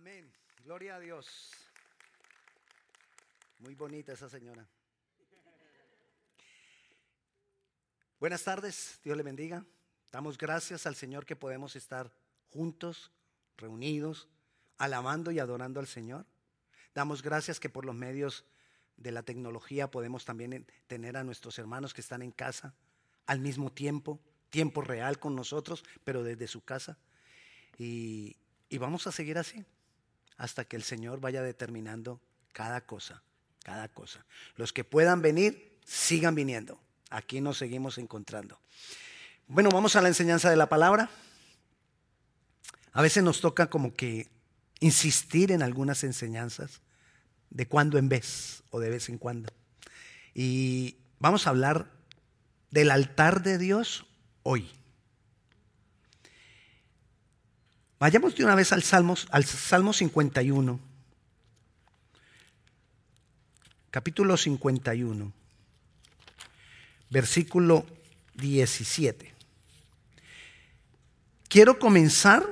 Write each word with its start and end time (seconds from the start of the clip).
Amén. 0.00 0.30
Gloria 0.64 0.94
a 0.94 1.00
Dios. 1.00 1.26
Muy 3.58 3.74
bonita 3.74 4.12
esa 4.12 4.28
señora. 4.28 4.64
Buenas 8.20 8.44
tardes, 8.44 9.00
Dios 9.02 9.16
le 9.16 9.24
bendiga. 9.24 9.64
Damos 10.12 10.38
gracias 10.38 10.86
al 10.86 10.94
Señor 10.94 11.26
que 11.26 11.34
podemos 11.34 11.74
estar 11.74 12.12
juntos, 12.48 13.10
reunidos, 13.56 14.28
alabando 14.76 15.32
y 15.32 15.40
adorando 15.40 15.80
al 15.80 15.88
Señor. 15.88 16.26
Damos 16.94 17.20
gracias 17.20 17.58
que 17.58 17.68
por 17.68 17.84
los 17.84 17.96
medios 17.96 18.44
de 18.96 19.10
la 19.10 19.24
tecnología 19.24 19.90
podemos 19.90 20.24
también 20.24 20.64
tener 20.86 21.16
a 21.16 21.24
nuestros 21.24 21.58
hermanos 21.58 21.92
que 21.92 22.02
están 22.02 22.22
en 22.22 22.30
casa 22.30 22.72
al 23.26 23.40
mismo 23.40 23.72
tiempo, 23.72 24.20
tiempo 24.48 24.80
real 24.80 25.18
con 25.18 25.34
nosotros, 25.34 25.84
pero 26.04 26.22
desde 26.22 26.46
su 26.46 26.62
casa. 26.62 26.98
Y, 27.78 28.36
y 28.68 28.78
vamos 28.78 29.08
a 29.08 29.12
seguir 29.12 29.38
así 29.38 29.66
hasta 30.38 30.64
que 30.64 30.76
el 30.76 30.82
Señor 30.82 31.20
vaya 31.20 31.42
determinando 31.42 32.20
cada 32.52 32.80
cosa, 32.80 33.22
cada 33.64 33.88
cosa. 33.88 34.24
Los 34.56 34.72
que 34.72 34.84
puedan 34.84 35.20
venir, 35.20 35.76
sigan 35.84 36.34
viniendo. 36.34 36.80
Aquí 37.10 37.40
nos 37.40 37.58
seguimos 37.58 37.98
encontrando. 37.98 38.58
Bueno, 39.48 39.70
vamos 39.70 39.96
a 39.96 40.00
la 40.00 40.08
enseñanza 40.08 40.48
de 40.48 40.56
la 40.56 40.68
palabra. 40.68 41.10
A 42.92 43.02
veces 43.02 43.22
nos 43.22 43.40
toca 43.40 43.68
como 43.68 43.94
que 43.94 44.28
insistir 44.80 45.52
en 45.52 45.62
algunas 45.62 46.04
enseñanzas 46.04 46.80
de 47.50 47.66
cuando 47.66 47.98
en 47.98 48.08
vez 48.08 48.62
o 48.70 48.80
de 48.80 48.90
vez 48.90 49.08
en 49.08 49.18
cuando. 49.18 49.52
Y 50.34 50.98
vamos 51.18 51.46
a 51.46 51.50
hablar 51.50 51.90
del 52.70 52.90
altar 52.90 53.42
de 53.42 53.58
Dios 53.58 54.06
hoy. 54.42 54.70
Vayamos 58.00 58.36
de 58.36 58.44
una 58.44 58.54
vez 58.54 58.72
al 58.72 58.82
Salmo, 58.82 59.16
al 59.30 59.44
Salmo 59.44 59.92
51. 59.92 60.78
Capítulo 63.90 64.36
51. 64.36 65.32
Versículo 67.10 67.86
17. 68.34 69.34
Quiero 71.48 71.78
comenzar 71.78 72.44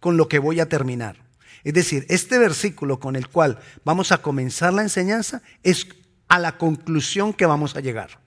con 0.00 0.16
lo 0.16 0.28
que 0.28 0.38
voy 0.38 0.60
a 0.60 0.68
terminar. 0.68 1.16
Es 1.64 1.72
decir, 1.72 2.04
este 2.10 2.38
versículo 2.38 3.00
con 3.00 3.16
el 3.16 3.28
cual 3.28 3.58
vamos 3.84 4.12
a 4.12 4.20
comenzar 4.20 4.74
la 4.74 4.82
enseñanza 4.82 5.42
es 5.62 5.86
a 6.28 6.38
la 6.38 6.58
conclusión 6.58 7.32
que 7.32 7.46
vamos 7.46 7.74
a 7.74 7.80
llegar. 7.80 8.20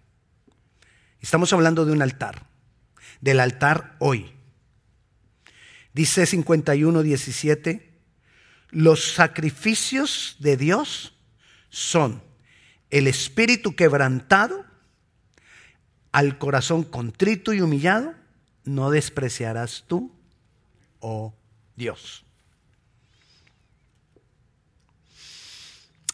Estamos 1.20 1.54
hablando 1.54 1.86
de 1.86 1.92
un 1.92 2.02
altar, 2.02 2.48
del 3.20 3.40
altar 3.40 3.96
hoy. 4.00 4.34
Dice 5.94 6.26
51, 6.26 7.04
17, 7.04 7.92
los 8.70 9.14
sacrificios 9.14 10.38
de 10.40 10.58
Dios 10.58 11.14
son 11.70 12.24
el 12.90 13.08
espíritu 13.08 13.76
quebrantado, 13.76 14.66
al 16.12 16.38
corazón 16.38 16.84
contrito 16.84 17.54
y 17.54 17.62
humillado, 17.62 18.14
no 18.66 18.90
despreciarás 18.90 19.86
tú, 19.88 20.14
oh 21.00 21.34
Dios. 21.76 22.26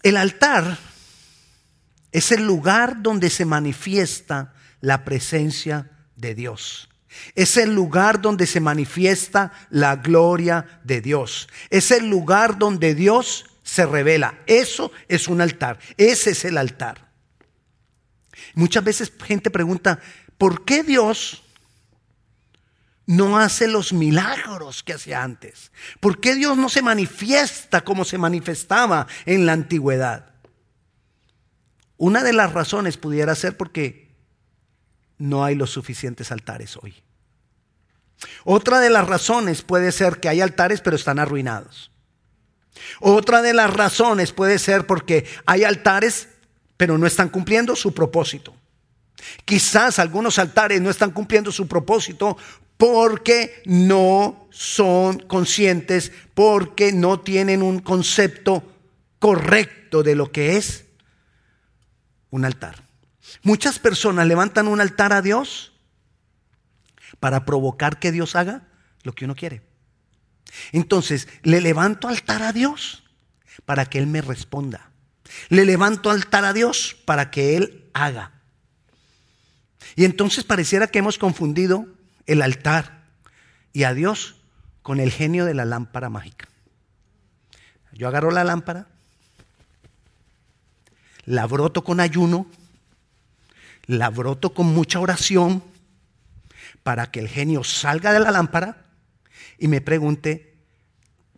El 0.03 0.17
altar 0.17 0.77
es 2.11 2.31
el 2.31 2.45
lugar 2.45 3.01
donde 3.01 3.29
se 3.29 3.45
manifiesta 3.45 4.53
la 4.81 5.03
presencia 5.03 5.91
de 6.15 6.35
Dios. 6.35 6.89
Es 7.35 7.57
el 7.57 7.73
lugar 7.73 8.21
donde 8.21 8.45
se 8.45 8.59
manifiesta 8.59 9.51
la 9.69 9.95
gloria 9.95 10.81
de 10.83 11.01
Dios. 11.01 11.47
Es 11.69 11.91
el 11.91 12.09
lugar 12.09 12.57
donde 12.57 12.95
Dios 12.95 13.45
se 13.63 13.85
revela. 13.85 14.39
Eso 14.47 14.91
es 15.07 15.27
un 15.27 15.41
altar. 15.41 15.79
Ese 15.97 16.31
es 16.31 16.45
el 16.45 16.57
altar. 16.57 17.11
Muchas 18.53 18.83
veces 18.83 19.11
gente 19.23 19.51
pregunta, 19.51 19.99
¿por 20.37 20.65
qué 20.65 20.83
Dios 20.83 21.43
no 23.05 23.37
hace 23.37 23.67
los 23.67 23.93
milagros 23.93 24.83
que 24.83 24.93
hacía 24.93 25.23
antes? 25.23 25.71
¿Por 25.99 26.19
qué 26.19 26.35
Dios 26.35 26.57
no 26.57 26.69
se 26.69 26.81
manifiesta 26.81 27.81
como 27.81 28.05
se 28.05 28.17
manifestaba 28.17 29.07
en 29.25 29.45
la 29.45 29.53
antigüedad? 29.53 30.33
Una 31.97 32.23
de 32.23 32.33
las 32.33 32.53
razones 32.53 32.97
pudiera 32.97 33.33
ser 33.33 33.57
porque 33.57 34.07
no 35.17 35.43
hay 35.43 35.55
los 35.55 35.71
suficientes 35.71 36.31
altares 36.31 36.77
hoy. 36.77 36.93
Otra 38.43 38.79
de 38.79 38.89
las 38.89 39.07
razones 39.07 39.61
puede 39.61 39.91
ser 39.91 40.19
que 40.19 40.29
hay 40.29 40.41
altares 40.41 40.81
pero 40.81 40.95
están 40.95 41.19
arruinados. 41.19 41.91
Otra 42.99 43.41
de 43.41 43.53
las 43.53 43.73
razones 43.73 44.31
puede 44.31 44.59
ser 44.59 44.85
porque 44.87 45.25
hay 45.45 45.63
altares 45.63 46.29
pero 46.77 46.97
no 46.97 47.07
están 47.07 47.29
cumpliendo 47.29 47.75
su 47.75 47.93
propósito. 47.93 48.55
Quizás 49.45 49.99
algunos 49.99 50.37
altares 50.39 50.81
no 50.81 50.89
están 50.89 51.11
cumpliendo 51.11 51.51
su 51.51 51.67
propósito 51.67 52.37
porque 52.77 53.63
no 53.65 54.47
son 54.51 55.19
conscientes, 55.19 56.11
porque 56.35 56.93
no 56.93 57.19
tienen 57.19 57.63
un 57.63 57.79
concepto 57.79 58.63
correcto 59.19 60.03
de 60.03 60.15
lo 60.15 60.31
que 60.31 60.57
es 60.57 60.85
un 62.29 62.45
altar. 62.45 62.83
Muchas 63.41 63.79
personas 63.79 64.27
levantan 64.27 64.67
un 64.67 64.79
altar 64.79 65.13
a 65.13 65.21
Dios 65.21 65.73
para 67.19 67.45
provocar 67.45 67.99
que 67.99 68.11
Dios 68.11 68.35
haga 68.35 68.63
lo 69.03 69.13
que 69.13 69.25
uno 69.25 69.35
quiere. 69.35 69.61
Entonces, 70.71 71.27
le 71.43 71.61
levanto 71.61 72.07
altar 72.07 72.43
a 72.43 72.53
Dios 72.53 73.03
para 73.65 73.85
que 73.85 73.99
Él 73.99 74.07
me 74.07 74.21
responda. 74.21 74.91
Le 75.49 75.65
levanto 75.65 76.09
altar 76.09 76.45
a 76.45 76.53
Dios 76.53 76.95
para 77.05 77.31
que 77.31 77.57
Él 77.57 77.89
haga. 77.93 78.31
Y 79.95 80.05
entonces 80.05 80.43
pareciera 80.43 80.87
que 80.87 80.99
hemos 80.99 81.17
confundido 81.17 81.87
el 82.25 82.41
altar 82.41 83.03
y 83.73 83.83
a 83.83 83.93
Dios 83.93 84.35
con 84.81 84.99
el 84.99 85.11
genio 85.11 85.45
de 85.45 85.53
la 85.53 85.65
lámpara 85.65 86.09
mágica. 86.09 86.47
Yo 87.93 88.07
agarro 88.07 88.31
la 88.31 88.43
lámpara, 88.43 88.87
la 91.25 91.45
broto 91.47 91.83
con 91.83 91.99
ayuno, 91.99 92.47
la 93.85 94.09
broto 94.09 94.53
con 94.53 94.67
mucha 94.67 94.99
oración 94.99 95.63
para 96.87 97.11
que 97.11 97.19
el 97.19 97.27
genio 97.27 97.65
salga 97.65 98.13
de 98.13 98.21
la 98.21 98.31
lámpara 98.31 98.85
y 99.57 99.67
me 99.67 99.81
pregunte, 99.81 100.55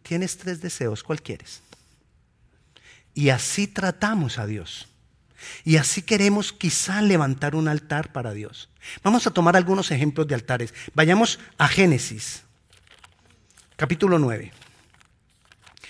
tienes 0.04 0.38
tres 0.38 0.62
deseos, 0.62 1.02
¿cuál 1.02 1.24
quieres? 1.24 1.64
Y 3.16 3.30
así 3.30 3.66
tratamos 3.66 4.38
a 4.38 4.46
Dios. 4.46 4.90
Y 5.64 5.78
así 5.78 6.04
queremos 6.04 6.54
quizá 6.54 7.02
levantar 7.02 7.56
un 7.56 7.68
altar 7.68 8.12
para 8.12 8.32
Dios. 8.32 8.70
Vamos 9.02 9.26
a 9.26 9.32
tomar 9.32 9.58
algunos 9.58 9.90
ejemplos 9.90 10.28
de 10.28 10.36
altares. 10.36 10.72
Vayamos 10.94 11.40
a 11.58 11.68
Génesis, 11.68 12.44
capítulo 13.76 14.20
9. 14.20 14.54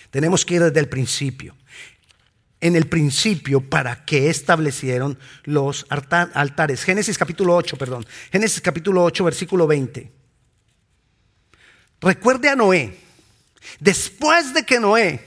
Tenemos 0.10 0.46
que 0.46 0.54
ir 0.54 0.64
desde 0.64 0.80
el 0.80 0.88
principio 0.88 1.54
en 2.62 2.76
el 2.76 2.88
principio 2.88 3.62
para 3.62 4.06
que 4.06 4.30
establecieron 4.30 5.18
los 5.44 5.86
altares. 5.90 6.84
Génesis 6.84 7.18
capítulo 7.18 7.56
8, 7.56 7.78
perdón. 7.78 8.06
Génesis 8.32 8.62
capítulo 8.62 9.04
8, 9.04 9.24
versículo 9.24 9.68
20. 9.68 10.12
Recuerde 12.02 12.50
a 12.50 12.56
Noé. 12.56 12.98
Después 13.80 14.54
de 14.54 14.64
que 14.64 14.80
Noé 14.80 15.22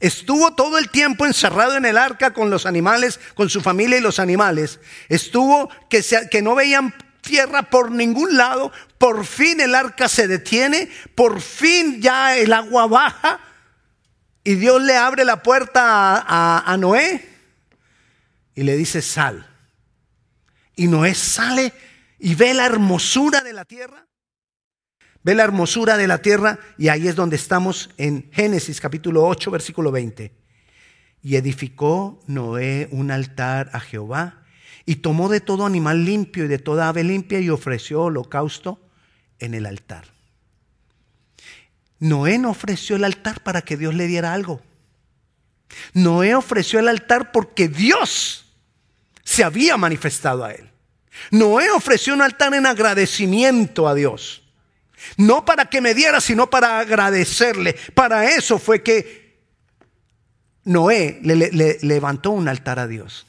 estuvo 0.00 0.54
todo 0.54 0.78
el 0.78 0.90
tiempo 0.90 1.26
encerrado 1.26 1.76
en 1.76 1.84
el 1.84 1.96
arca 1.96 2.32
con 2.32 2.50
los 2.50 2.66
animales, 2.66 3.20
con 3.34 3.48
su 3.48 3.60
familia 3.60 3.98
y 3.98 4.02
los 4.02 4.18
animales, 4.18 4.80
estuvo 5.08 5.68
que, 5.88 6.04
que 6.30 6.42
no 6.42 6.54
veían 6.54 6.94
tierra 7.20 7.62
por 7.62 7.90
ningún 7.90 8.36
lado, 8.36 8.70
por 8.98 9.24
fin 9.24 9.60
el 9.60 9.74
arca 9.74 10.08
se 10.08 10.28
detiene, 10.28 10.90
por 11.14 11.40
fin 11.40 12.00
ya 12.02 12.36
el 12.36 12.52
agua 12.52 12.86
baja 12.86 13.40
y 14.44 14.56
Dios 14.56 14.82
le 14.82 14.94
abre 14.94 15.24
la 15.24 15.42
puerta 15.42 16.22
a, 16.70 16.76
Noé 16.76 17.26
y 18.54 18.62
le 18.62 18.76
dice, 18.76 19.00
sal. 19.00 19.46
Y 20.76 20.86
Noé 20.86 21.14
sale 21.14 21.72
y 22.18 22.34
ve 22.34 22.52
la 22.52 22.66
hermosura 22.66 23.40
de 23.40 23.54
la 23.54 23.64
tierra. 23.64 24.06
Ve 25.22 25.34
la 25.34 25.44
hermosura 25.44 25.96
de 25.96 26.06
la 26.06 26.18
tierra 26.18 26.58
y 26.76 26.88
ahí 26.88 27.08
es 27.08 27.16
donde 27.16 27.36
estamos 27.36 27.88
en 27.96 28.30
Génesis 28.32 28.82
capítulo 28.82 29.26
8, 29.26 29.50
versículo 29.50 29.90
20. 29.90 30.30
Y 31.22 31.36
edificó 31.36 32.22
Noé 32.26 32.88
un 32.90 33.10
altar 33.10 33.70
a 33.72 33.80
Jehová 33.80 34.42
y 34.84 34.96
tomó 34.96 35.30
de 35.30 35.40
todo 35.40 35.64
animal 35.64 36.04
limpio 36.04 36.44
y 36.44 36.48
de 36.48 36.58
toda 36.58 36.88
ave 36.88 37.02
limpia 37.02 37.40
y 37.40 37.48
ofreció 37.48 38.02
holocausto 38.02 38.78
en 39.38 39.54
el 39.54 39.64
altar. 39.64 40.13
Noé 41.98 42.38
no 42.38 42.50
ofreció 42.50 42.96
el 42.96 43.04
altar 43.04 43.42
para 43.42 43.62
que 43.62 43.76
Dios 43.76 43.94
le 43.94 44.06
diera 44.06 44.32
algo. 44.32 44.60
Noé 45.92 46.34
ofreció 46.34 46.78
el 46.78 46.88
altar 46.88 47.32
porque 47.32 47.68
Dios 47.68 48.46
se 49.24 49.44
había 49.44 49.76
manifestado 49.76 50.44
a 50.44 50.52
él. 50.52 50.70
Noé 51.30 51.70
ofreció 51.70 52.14
un 52.14 52.22
altar 52.22 52.54
en 52.54 52.66
agradecimiento 52.66 53.88
a 53.88 53.94
Dios. 53.94 54.42
No 55.16 55.44
para 55.44 55.66
que 55.66 55.80
me 55.80 55.94
diera, 55.94 56.20
sino 56.20 56.48
para 56.48 56.78
agradecerle. 56.78 57.76
Para 57.94 58.30
eso 58.30 58.58
fue 58.58 58.82
que 58.82 59.38
Noé 60.64 61.20
le, 61.22 61.78
levantó 61.82 62.30
un 62.30 62.48
altar 62.48 62.78
a 62.78 62.86
Dios. 62.86 63.26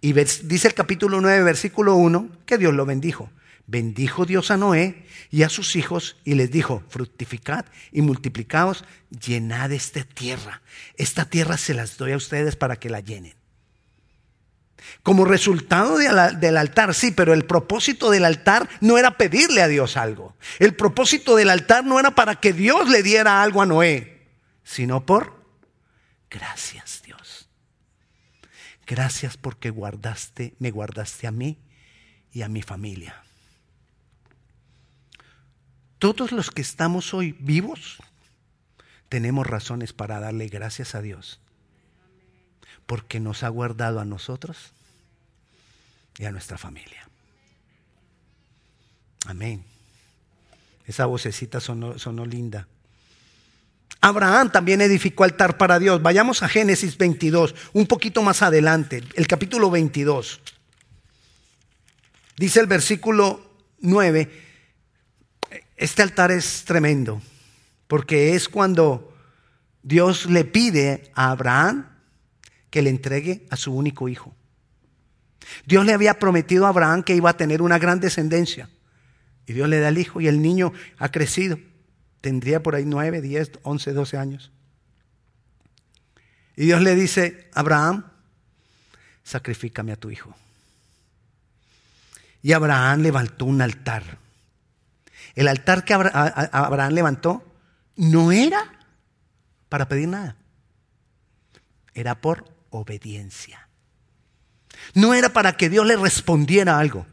Y 0.00 0.12
dice 0.12 0.68
el 0.68 0.74
capítulo 0.74 1.20
9, 1.20 1.42
versículo 1.42 1.96
1, 1.96 2.28
que 2.44 2.58
Dios 2.58 2.74
lo 2.74 2.84
bendijo. 2.84 3.30
Bendijo 3.66 4.26
Dios 4.26 4.50
a 4.50 4.56
Noé 4.56 5.06
y 5.30 5.42
a 5.42 5.48
sus 5.48 5.74
hijos 5.74 6.16
y 6.24 6.34
les 6.34 6.50
dijo, 6.50 6.82
fructificad 6.88 7.64
y 7.92 8.02
multiplicaos, 8.02 8.84
llenad 9.10 9.72
esta 9.72 10.04
tierra. 10.04 10.62
Esta 10.96 11.24
tierra 11.24 11.56
se 11.56 11.74
las 11.74 11.96
doy 11.96 12.12
a 12.12 12.16
ustedes 12.16 12.56
para 12.56 12.76
que 12.76 12.90
la 12.90 13.00
llenen. 13.00 13.34
Como 15.02 15.24
resultado 15.24 15.96
del 15.96 16.56
altar, 16.58 16.94
sí, 16.94 17.10
pero 17.10 17.32
el 17.32 17.46
propósito 17.46 18.10
del 18.10 18.26
altar 18.26 18.68
no 18.80 18.98
era 18.98 19.16
pedirle 19.16 19.62
a 19.62 19.68
Dios 19.68 19.96
algo. 19.96 20.36
El 20.58 20.74
propósito 20.74 21.36
del 21.36 21.48
altar 21.48 21.84
no 21.84 21.98
era 21.98 22.14
para 22.14 22.36
que 22.36 22.52
Dios 22.52 22.88
le 22.90 23.02
diera 23.02 23.42
algo 23.42 23.62
a 23.62 23.66
Noé, 23.66 24.28
sino 24.62 25.06
por 25.06 25.42
gracias 26.28 27.02
Dios. 27.04 27.48
Gracias 28.86 29.38
porque 29.38 29.70
guardaste, 29.70 30.54
me 30.58 30.70
guardaste 30.70 31.26
a 31.26 31.30
mí 31.30 31.58
y 32.30 32.42
a 32.42 32.48
mi 32.48 32.60
familia. 32.60 33.23
Todos 36.04 36.32
los 36.32 36.50
que 36.50 36.60
estamos 36.60 37.14
hoy 37.14 37.34
vivos 37.40 37.96
tenemos 39.08 39.46
razones 39.46 39.94
para 39.94 40.20
darle 40.20 40.48
gracias 40.48 40.94
a 40.94 41.00
Dios 41.00 41.40
porque 42.84 43.20
nos 43.20 43.42
ha 43.42 43.48
guardado 43.48 44.00
a 44.00 44.04
nosotros 44.04 44.74
y 46.18 46.26
a 46.26 46.30
nuestra 46.30 46.58
familia. 46.58 47.08
Amén. 49.24 49.64
Esa 50.84 51.06
vocecita 51.06 51.58
sonó, 51.58 52.26
linda. 52.26 52.68
Abraham 54.02 54.52
también 54.52 54.82
edificó 54.82 55.24
altar 55.24 55.56
para 55.56 55.78
Dios. 55.78 56.02
Vayamos 56.02 56.42
a 56.42 56.50
Génesis 56.50 56.98
22, 56.98 57.54
un 57.72 57.86
poquito 57.86 58.22
más 58.22 58.42
adelante, 58.42 59.02
el 59.14 59.26
capítulo 59.26 59.70
22. 59.70 60.42
Dice 62.36 62.60
el 62.60 62.66
versículo 62.66 63.54
9, 63.80 64.43
este 65.76 66.02
altar 66.02 66.30
es 66.30 66.64
tremendo, 66.64 67.20
porque 67.88 68.34
es 68.34 68.48
cuando 68.48 69.14
Dios 69.82 70.26
le 70.26 70.44
pide 70.44 71.10
a 71.14 71.30
Abraham 71.30 71.88
que 72.70 72.82
le 72.82 72.90
entregue 72.90 73.46
a 73.50 73.56
su 73.56 73.72
único 73.72 74.08
hijo. 74.08 74.34
Dios 75.66 75.84
le 75.84 75.92
había 75.92 76.18
prometido 76.18 76.66
a 76.66 76.70
Abraham 76.70 77.02
que 77.02 77.14
iba 77.14 77.30
a 77.30 77.36
tener 77.36 77.62
una 77.62 77.78
gran 77.78 78.00
descendencia. 78.00 78.68
Y 79.46 79.52
Dios 79.52 79.68
le 79.68 79.78
da 79.78 79.88
el 79.88 79.98
hijo 79.98 80.20
y 80.20 80.26
el 80.26 80.40
niño 80.40 80.72
ha 80.98 81.10
crecido. 81.10 81.58
Tendría 82.20 82.62
por 82.62 82.74
ahí 82.74 82.84
nueve, 82.86 83.20
diez, 83.20 83.52
once, 83.62 83.92
doce 83.92 84.16
años. 84.16 84.50
Y 86.56 86.66
Dios 86.66 86.80
le 86.80 86.94
dice, 86.94 87.50
Abraham, 87.52 88.06
sacrifícame 89.22 89.92
a 89.92 89.96
tu 89.96 90.10
hijo. 90.10 90.34
Y 92.42 92.52
Abraham 92.52 93.02
levantó 93.02 93.44
un 93.44 93.60
altar. 93.60 94.18
El 95.34 95.48
altar 95.48 95.84
que 95.84 95.94
Abraham 95.94 96.92
levantó 96.92 97.44
no 97.96 98.32
era 98.32 98.78
para 99.68 99.88
pedir 99.88 100.08
nada. 100.08 100.36
Era 101.94 102.20
por 102.20 102.44
obediencia. 102.70 103.68
No 104.94 105.14
era 105.14 105.32
para 105.32 105.56
que 105.56 105.70
Dios 105.70 105.86
le 105.86 105.96
respondiera 105.96 106.78
algo, 106.78 107.06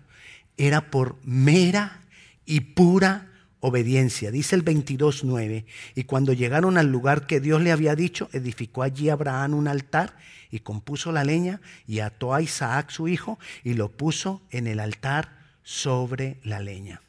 era 0.58 0.90
por 0.90 1.18
mera 1.24 2.02
y 2.46 2.62
pura 2.62 3.28
obediencia. 3.60 4.32
Dice 4.32 4.56
el 4.56 4.66
22.9, 4.66 5.66
y 5.96 6.04
cuando 6.04 6.34
llegaron 6.34 6.78
al 6.78 6.88
lugar 6.88 7.28
que 7.28 7.40
Dios 7.40 7.62
le 7.62 7.72
había 7.72 7.96
dicho, 7.96 8.30
edificó 8.34 8.84
allí 8.84 9.10
Abraham 9.10 9.54
un 9.54 9.68
altar 9.68 10.18
y 10.50 10.60
compuso 10.60 11.12
la 11.12 11.24
leña 11.24 11.62
y 11.88 12.00
ató 12.00 12.34
a 12.34 12.42
Isaac 12.42 12.90
su 12.90 13.08
hijo 13.08 13.40
y 13.64 13.76
lo 13.76 13.90
puso 13.90 14.42
en 14.50 14.68
el 14.68 14.80
altar 14.80 15.38
sobre 15.64 16.40
la 16.44 16.60
leña. 16.60 17.02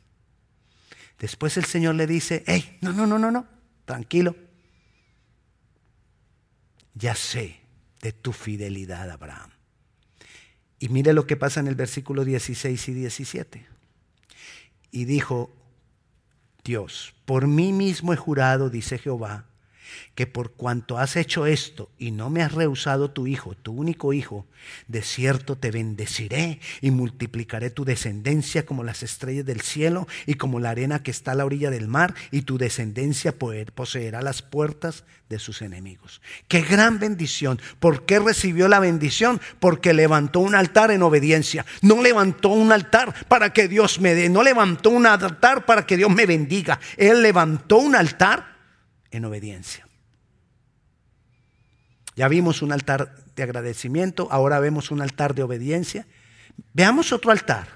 Después 1.23 1.57
el 1.57 1.65
Señor 1.65 1.95
le 1.95 2.09
dice, 2.09 2.43
hey, 2.49 2.79
no, 2.81 2.93
no, 2.93 3.07
no, 3.07 3.17
no, 3.17 3.31
no, 3.31 3.47
tranquilo. 3.85 4.35
Ya 6.95 7.15
sé 7.15 7.61
de 8.01 8.11
tu 8.11 8.33
fidelidad, 8.33 9.09
Abraham. 9.09 9.53
Y 10.81 10.89
mire 10.89 11.13
lo 11.13 11.25
que 11.29 11.37
pasa 11.37 11.61
en 11.61 11.69
el 11.69 11.77
versículo 11.77 12.25
16 12.25 12.89
y 12.89 12.93
17. 12.93 13.65
Y 14.91 15.05
dijo, 15.05 15.55
Dios, 16.65 17.15
por 17.25 17.47
mí 17.47 17.73
mismo 17.73 18.13
he 18.13 18.17
jurado, 18.17 18.69
dice 18.69 18.99
Jehová, 18.99 19.47
que 20.15 20.27
por 20.27 20.53
cuanto 20.53 20.99
has 20.99 21.17
hecho 21.17 21.47
esto 21.47 21.91
y 21.99 22.11
no 22.11 22.31
me 22.31 22.43
has 22.43 22.53
rehusado 22.53 23.11
tu 23.11 23.27
hijo, 23.27 23.55
tu 23.55 23.73
único 23.73 24.13
hijo, 24.13 24.47
de 24.89 25.03
cierto 25.03 25.57
te 25.57 25.71
bendeciré 25.71 26.61
y 26.81 26.91
multiplicaré 26.91 27.71
tu 27.71 27.85
descendencia 27.85 28.65
como 28.65 28.85
las 28.85 29.03
estrellas 29.03 29.45
del 29.45 29.61
cielo 29.61 30.07
y 30.27 30.35
como 30.35 30.61
la 30.61 30.71
arena 30.71 31.03
que 31.03 31.11
está 31.11 31.33
a 31.33 31.35
la 31.35 31.45
orilla 31.45 31.71
del 31.71 31.89
mar, 31.89 32.15
y 32.31 32.43
tu 32.43 32.59
descendencia 32.59 33.35
poseerá 33.75 34.23
las 34.23 34.43
puertas 34.43 35.05
de 35.29 35.39
sus 35.39 35.63
enemigos. 35.63 36.21
Qué 36.47 36.61
gran 36.61 36.99
bendición. 36.99 37.61
¿Por 37.81 38.05
qué 38.05 38.19
recibió 38.19 38.69
la 38.69 38.81
bendición? 38.81 39.41
Porque 39.61 39.95
levantó 39.95 40.41
un 40.41 40.55
altar 40.55 40.91
en 40.91 41.03
obediencia. 41.03 41.65
No 41.81 42.03
levantó 42.03 42.51
un 42.51 42.71
altar 42.71 43.15
para 43.29 43.53
que 43.53 43.67
Dios 43.67 44.01
me 44.01 44.15
dé, 44.15 44.29
no 44.29 44.43
levantó 44.43 44.91
un 44.91 45.07
altar 45.07 45.65
para 45.65 45.87
que 45.87 45.97
Dios 45.97 46.11
me 46.11 46.27
bendiga. 46.27 46.79
Él 46.97 47.23
levantó 47.23 47.79
un 47.79 47.97
altar 47.97 48.52
en 49.13 49.25
obediencia. 49.25 49.87
Ya 52.17 52.29
vimos 52.29 52.61
un 52.61 52.73
altar 52.73 53.25
de 53.37 53.43
agradecimiento, 53.43 54.29
ahora 54.31 54.61
vemos 54.61 54.91
un 54.91 55.01
altar 55.01 55.35
de 55.35 55.43
obediencia. 55.43 56.07
Veamos 56.75 57.13
otro 57.13 57.31
altar, 57.31 57.69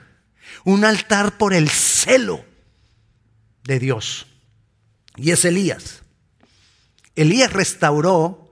un 0.65 0.85
altar 0.85 1.39
por 1.39 1.55
el 1.55 1.71
celo 1.71 2.45
de 3.65 3.79
Dios. 3.79 4.27
Y 5.17 5.31
es 5.31 5.45
Elías. 5.45 6.03
Elías 7.15 7.53
restauró 7.53 8.51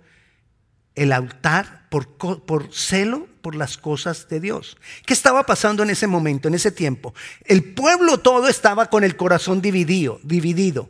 el 0.95 1.13
altar 1.13 1.87
por, 1.91 2.73
celo 2.73 3.29
por 3.43 3.55
las 3.55 3.77
cosas 3.77 4.29
de 4.29 4.41
Dios. 4.41 4.79
¿Qué 5.05 5.13
estaba 5.13 5.45
pasando 5.45 5.83
en 5.83 5.91
ese 5.91 6.07
momento, 6.07 6.49
en 6.49 6.55
ese 6.55 6.73
tiempo? 6.73 7.15
El 7.45 7.75
pueblo 7.75 8.19
todo 8.19 8.49
estaba 8.49 8.89
con 8.89 9.05
el 9.05 9.17
corazón 9.17 9.61
dividido, 9.61 10.19
dividido. 10.23 10.89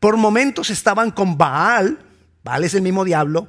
Por 0.00 0.16
momentos 0.16 0.70
estaban 0.70 1.10
con 1.10 1.36
Baal, 1.36 1.98
Baal 2.42 2.64
es 2.64 2.74
el 2.74 2.82
mismo 2.82 3.04
diablo, 3.04 3.48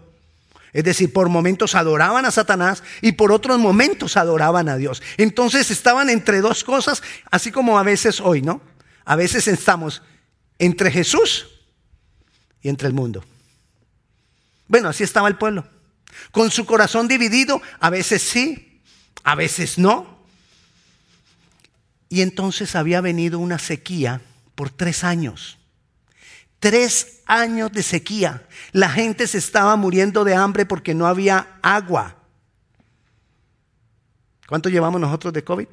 es 0.74 0.84
decir, 0.84 1.12
por 1.12 1.27
momentos 1.29 1.75
adoraban 1.75 2.25
a 2.25 2.31
Satanás 2.31 2.84
y 3.01 3.13
por 3.13 3.31
otros 3.31 3.60
momentos 3.60 4.15
adoraban 4.15 4.70
a 4.70 4.77
Dios. 4.77 5.01
Entonces 5.17 5.70
estaban 5.72 6.10
entre 6.10 6.41
dos 6.41 6.63
cosas, 6.63 7.03
así 7.29 7.51
como 7.51 7.77
a 7.77 7.84
veces 7.84 8.22
hoy, 8.22 8.41
¿no? 8.41 8.62
A 9.03 9.15
veces 9.15 9.48
estamos 9.48 10.01
entre 10.60 10.91
Jesús 10.91 11.48
y 12.62 12.70
entre 12.70 12.88
el 12.88 12.93
mundo. 12.93 13.24
Bueno, 14.67 14.89
así 14.89 15.03
estaba 15.03 15.27
el 15.27 15.38
pueblo. 15.38 15.67
Con 16.31 16.51
su 16.51 16.65
corazón 16.65 17.08
dividido, 17.08 17.62
a 17.79 17.89
veces 17.89 18.22
sí, 18.22 18.81
a 19.24 19.36
veces 19.36 19.77
no. 19.77 20.20
Y 22.08 22.22
entonces 22.22 22.75
había 22.75 23.01
venido 23.01 23.39
una 23.39 23.60
sequía 23.60 24.22
por 24.55 24.70
tres 24.70 25.03
años. 25.03 25.58
Tres 26.62 27.22
años 27.25 27.72
de 27.72 27.82
sequía. 27.82 28.46
La 28.72 28.88
gente 28.88 29.25
se 29.25 29.39
estaba 29.39 29.75
muriendo 29.75 30.24
de 30.24 30.36
hambre 30.36 30.68
porque 30.68 30.94
no 30.94 31.08
había 31.08 31.58
agua. 31.63 32.18
¿Cuánto 34.48 34.70
llevamos 34.70 35.01
nosotros 35.01 35.34
de 35.34 35.44
COVID? 35.44 35.68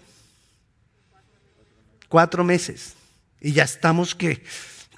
Cuatro 2.09 2.43
meses. 2.43 2.95
Y 3.39 3.53
ya 3.53 3.65
estamos 3.65 4.15
que, 4.15 4.43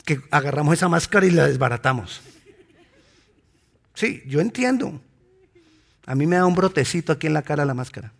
que 0.04 0.20
agarramos 0.30 0.75
esa 0.75 0.88
máscara 0.88 1.26
y 1.26 1.32
la 1.32 1.49
desbaratamos. 1.49 2.20
Sí, 3.94 4.23
yo 4.26 4.40
entiendo. 4.40 5.00
A 6.06 6.14
mí 6.14 6.25
me 6.25 6.37
da 6.37 6.47
un 6.47 6.54
brotecito 6.54 7.11
aquí 7.11 7.26
en 7.26 7.35
la 7.35 7.42
cara 7.42 7.64
la 7.64 7.75
máscara. 7.75 8.12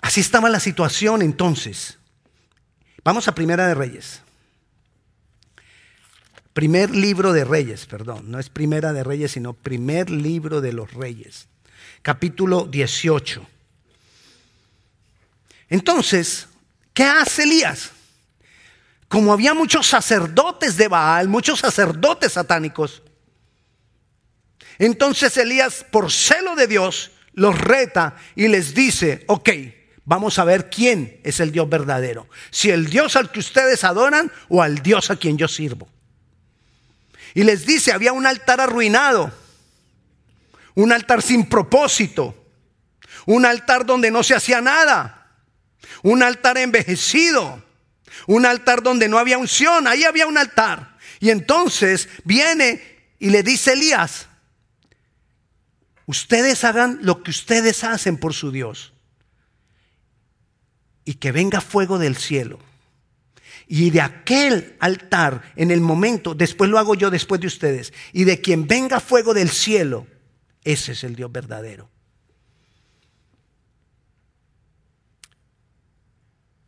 Así 0.00 0.20
estaba 0.20 0.48
la 0.48 0.60
situación 0.60 1.20
entonces. 1.20 1.99
Vamos 3.02 3.28
a 3.28 3.34
Primera 3.34 3.66
de 3.66 3.74
Reyes. 3.74 4.22
Primer 6.52 6.90
libro 6.90 7.32
de 7.32 7.44
Reyes, 7.44 7.86
perdón, 7.86 8.30
no 8.30 8.38
es 8.38 8.50
Primera 8.50 8.92
de 8.92 9.04
Reyes, 9.04 9.32
sino 9.32 9.52
primer 9.52 10.10
libro 10.10 10.60
de 10.60 10.72
los 10.72 10.92
Reyes, 10.92 11.46
capítulo 12.02 12.64
18. 12.64 13.46
Entonces, 15.68 16.48
¿qué 16.92 17.04
hace 17.04 17.44
Elías? 17.44 17.92
Como 19.08 19.32
había 19.32 19.54
muchos 19.54 19.86
sacerdotes 19.86 20.76
de 20.76 20.88
Baal, 20.88 21.28
muchos 21.28 21.60
sacerdotes 21.60 22.32
satánicos, 22.32 23.02
entonces 24.78 25.36
Elías, 25.36 25.84
por 25.90 26.10
celo 26.10 26.56
de 26.56 26.66
Dios, 26.66 27.10
los 27.34 27.58
reta 27.58 28.16
y 28.34 28.48
les 28.48 28.74
dice, 28.74 29.24
ok, 29.28 29.50
vamos 30.10 30.40
a 30.40 30.44
ver 30.44 30.68
quién 30.68 31.20
es 31.22 31.38
el 31.38 31.52
Dios 31.52 31.68
verdadero. 31.68 32.28
Si 32.50 32.68
el 32.68 32.86
Dios 32.86 33.14
al 33.14 33.30
que 33.30 33.38
ustedes 33.38 33.84
adoran 33.84 34.32
o 34.48 34.60
al 34.60 34.82
Dios 34.82 35.08
a 35.12 35.14
quien 35.14 35.38
yo 35.38 35.46
sirvo. 35.46 35.88
Y 37.32 37.44
les 37.44 37.64
dice, 37.64 37.92
había 37.92 38.12
un 38.12 38.26
altar 38.26 38.60
arruinado, 38.60 39.32
un 40.74 40.90
altar 40.90 41.22
sin 41.22 41.48
propósito, 41.48 42.34
un 43.24 43.46
altar 43.46 43.86
donde 43.86 44.10
no 44.10 44.24
se 44.24 44.34
hacía 44.34 44.60
nada, 44.60 45.30
un 46.02 46.24
altar 46.24 46.58
envejecido, 46.58 47.62
un 48.26 48.46
altar 48.46 48.82
donde 48.82 49.08
no 49.08 49.16
había 49.16 49.38
unción, 49.38 49.86
ahí 49.86 50.02
había 50.02 50.26
un 50.26 50.38
altar. 50.38 50.98
Y 51.20 51.30
entonces 51.30 52.08
viene 52.24 53.14
y 53.20 53.30
le 53.30 53.44
dice 53.44 53.74
Elías, 53.74 54.26
ustedes 56.06 56.64
hagan 56.64 56.98
lo 57.02 57.22
que 57.22 57.30
ustedes 57.30 57.84
hacen 57.84 58.16
por 58.16 58.34
su 58.34 58.50
Dios 58.50 58.92
y 61.04 61.14
que 61.14 61.32
venga 61.32 61.60
fuego 61.60 61.98
del 61.98 62.16
cielo. 62.16 62.58
Y 63.66 63.90
de 63.90 64.00
aquel 64.00 64.76
altar, 64.80 65.52
en 65.54 65.70
el 65.70 65.80
momento, 65.80 66.34
después 66.34 66.68
lo 66.68 66.78
hago 66.78 66.94
yo 66.94 67.10
después 67.10 67.40
de 67.40 67.46
ustedes, 67.46 67.92
y 68.12 68.24
de 68.24 68.40
quien 68.40 68.66
venga 68.66 68.98
fuego 68.98 69.32
del 69.32 69.48
cielo, 69.48 70.06
ese 70.64 70.92
es 70.92 71.04
el 71.04 71.14
Dios 71.14 71.30
verdadero. 71.30 71.88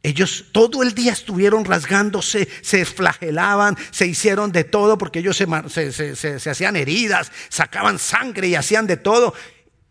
Ellos 0.05 0.47
todo 0.51 0.83
el 0.83 0.95
día 0.95 1.13
estuvieron 1.13 1.65
rasgándose, 1.65 2.49
se 2.61 2.85
flagelaban, 2.85 3.77
se 3.93 4.07
hicieron 4.07 4.51
de 4.51 4.65
todo 4.65 4.99
porque 4.99 5.21
ellos 5.21 5.37
se, 5.37 6.51
hacían 6.51 6.77
heridas, 6.77 7.31
sacaban 7.49 8.01
sangre 8.01 8.49
y 8.49 8.57
hacían 8.57 8.89
de 8.89 8.97
todo. 8.97 9.33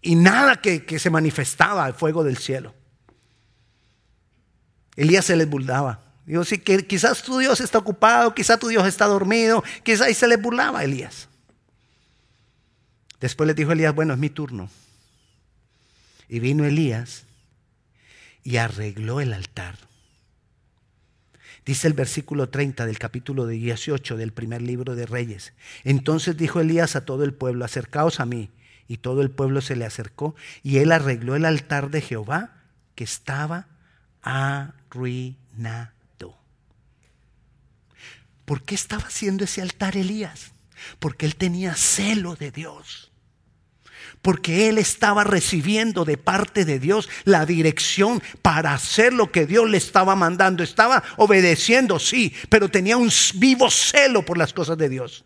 Y 0.01 0.15
nada 0.15 0.57
que, 0.57 0.85
que 0.85 0.99
se 0.99 1.09
manifestaba 1.09 1.85
al 1.85 1.93
fuego 1.93 2.25
del 2.25 2.37
cielo. 2.37 2.75
Elías 4.95 5.25
se 5.25 5.35
les 5.35 5.49
burlaba. 5.49 6.01
Digo, 6.25 6.43
sí, 6.43 6.59
que 6.59 6.85
quizás 6.85 7.23
tu 7.23 7.39
Dios 7.39 7.59
está 7.61 7.77
ocupado, 7.77 8.33
quizás 8.33 8.59
tu 8.59 8.67
Dios 8.67 8.87
está 8.87 9.05
dormido, 9.05 9.63
quizás 9.83 10.07
ahí 10.07 10.13
se 10.13 10.27
les 10.27 10.41
burlaba 10.41 10.79
a 10.79 10.83
Elías. 10.83 11.27
Después 13.19 13.47
les 13.47 13.55
dijo 13.55 13.71
Elías, 13.71 13.93
bueno, 13.93 14.13
es 14.13 14.19
mi 14.19 14.29
turno. 14.29 14.69
Y 16.27 16.39
vino 16.39 16.65
Elías 16.65 17.25
y 18.43 18.57
arregló 18.57 19.21
el 19.21 19.33
altar. 19.33 19.77
Dice 21.65 21.87
el 21.87 21.93
versículo 21.93 22.49
30 22.49 22.87
del 22.87 22.97
capítulo 22.97 23.45
18 23.45 24.17
del 24.17 24.33
primer 24.33 24.61
libro 24.61 24.95
de 24.95 25.05
Reyes. 25.05 25.53
Entonces 25.83 26.35
dijo 26.35 26.59
Elías 26.59 26.95
a 26.95 27.05
todo 27.05 27.23
el 27.23 27.33
pueblo, 27.33 27.65
acercaos 27.65 28.19
a 28.19 28.25
mí. 28.25 28.49
Y 28.87 28.97
todo 28.97 29.21
el 29.21 29.29
pueblo 29.29 29.61
se 29.61 29.75
le 29.75 29.85
acercó 29.85 30.35
y 30.63 30.79
él 30.79 30.91
arregló 30.91 31.35
el 31.35 31.45
altar 31.45 31.91
de 31.91 32.01
Jehová 32.01 32.55
que 32.95 33.05
estaba 33.05 33.67
arruinado. 34.21 35.95
¿Por 38.45 38.63
qué 38.63 38.75
estaba 38.75 39.03
haciendo 39.03 39.45
ese 39.45 39.61
altar 39.61 39.95
Elías? 39.95 40.51
Porque 40.99 41.25
él 41.25 41.35
tenía 41.35 41.75
celo 41.75 42.35
de 42.35 42.51
Dios 42.51 43.11
porque 44.21 44.69
él 44.69 44.77
estaba 44.77 45.23
recibiendo 45.23 46.05
de 46.05 46.17
parte 46.17 46.65
de 46.65 46.79
Dios 46.79 47.09
la 47.23 47.45
dirección 47.45 48.21
para 48.41 48.73
hacer 48.73 49.13
lo 49.13 49.31
que 49.31 49.45
Dios 49.45 49.69
le 49.69 49.77
estaba 49.77 50.15
mandando. 50.15 50.63
Estaba 50.63 51.03
obedeciendo, 51.17 51.99
sí, 51.99 52.33
pero 52.49 52.69
tenía 52.69 52.97
un 52.97 53.11
vivo 53.35 53.69
celo 53.71 54.23
por 54.23 54.37
las 54.37 54.53
cosas 54.53 54.77
de 54.77 54.89
Dios. 54.89 55.25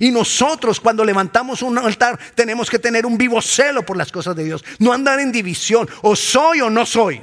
Y 0.00 0.10
nosotros 0.10 0.80
cuando 0.80 1.04
levantamos 1.04 1.62
un 1.62 1.78
altar 1.78 2.18
tenemos 2.34 2.68
que 2.68 2.80
tener 2.80 3.06
un 3.06 3.16
vivo 3.16 3.40
celo 3.40 3.86
por 3.86 3.96
las 3.96 4.10
cosas 4.10 4.34
de 4.34 4.44
Dios. 4.44 4.64
No 4.80 4.92
andar 4.92 5.20
en 5.20 5.30
división, 5.30 5.88
o 6.02 6.16
soy 6.16 6.60
o 6.60 6.70
no 6.70 6.84
soy. 6.84 7.22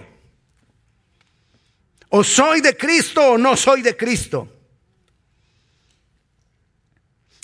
O 2.16 2.24
soy 2.24 2.62
de 2.62 2.78
Cristo 2.78 3.32
o 3.32 3.38
no 3.40 3.58
soy 3.58 3.82
de 3.82 3.98
Cristo. 3.98 4.48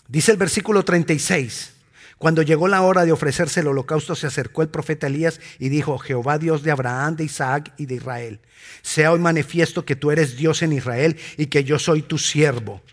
Dice 0.08 0.32
el 0.32 0.38
versículo 0.38 0.86
36. 0.86 1.74
Cuando 2.20 2.44
llegó 2.44 2.68
la 2.68 2.84
hora 2.84 3.04
de 3.04 3.12
ofrecerse 3.12 3.62
el 3.62 3.68
holocausto, 3.68 4.14
se 4.14 4.28
acercó 4.28 4.62
el 4.62 4.70
profeta 4.70 5.08
Elías 5.08 5.42
y 5.58 5.70
dijo, 5.70 5.98
Jehová 5.98 6.38
Dios 6.38 6.62
de 6.62 6.70
Abraham, 6.70 7.16
de 7.16 7.24
Isaac 7.24 7.74
y 7.78 7.88
de 7.88 7.96
Israel, 7.96 8.42
sea 8.84 9.12
hoy 9.12 9.18
manifiesto 9.18 9.86
que 9.86 9.96
tú 9.96 10.12
eres 10.12 10.38
Dios 10.38 10.62
en 10.62 10.74
Israel 10.74 11.18
y 11.38 11.48
que 11.48 11.64
yo 11.64 11.80
soy 11.80 12.04
tu 12.04 12.20
siervo 12.20 12.84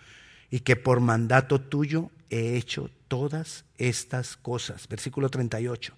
y 0.51 0.61
que 0.61 0.77
por 0.77 1.01
mandato 1.01 1.61
tuyo 1.61 2.11
he 2.31 2.57
hecho 2.57 2.89
todas 3.07 3.67
estas 3.77 4.39
cosas. 4.39 4.89
Versículo 4.89 5.29
38. 5.29 5.93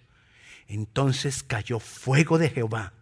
Entonces 0.67 1.45
cayó 1.45 1.79
fuego 1.79 2.37
de 2.37 2.51
Jehová 2.51 2.95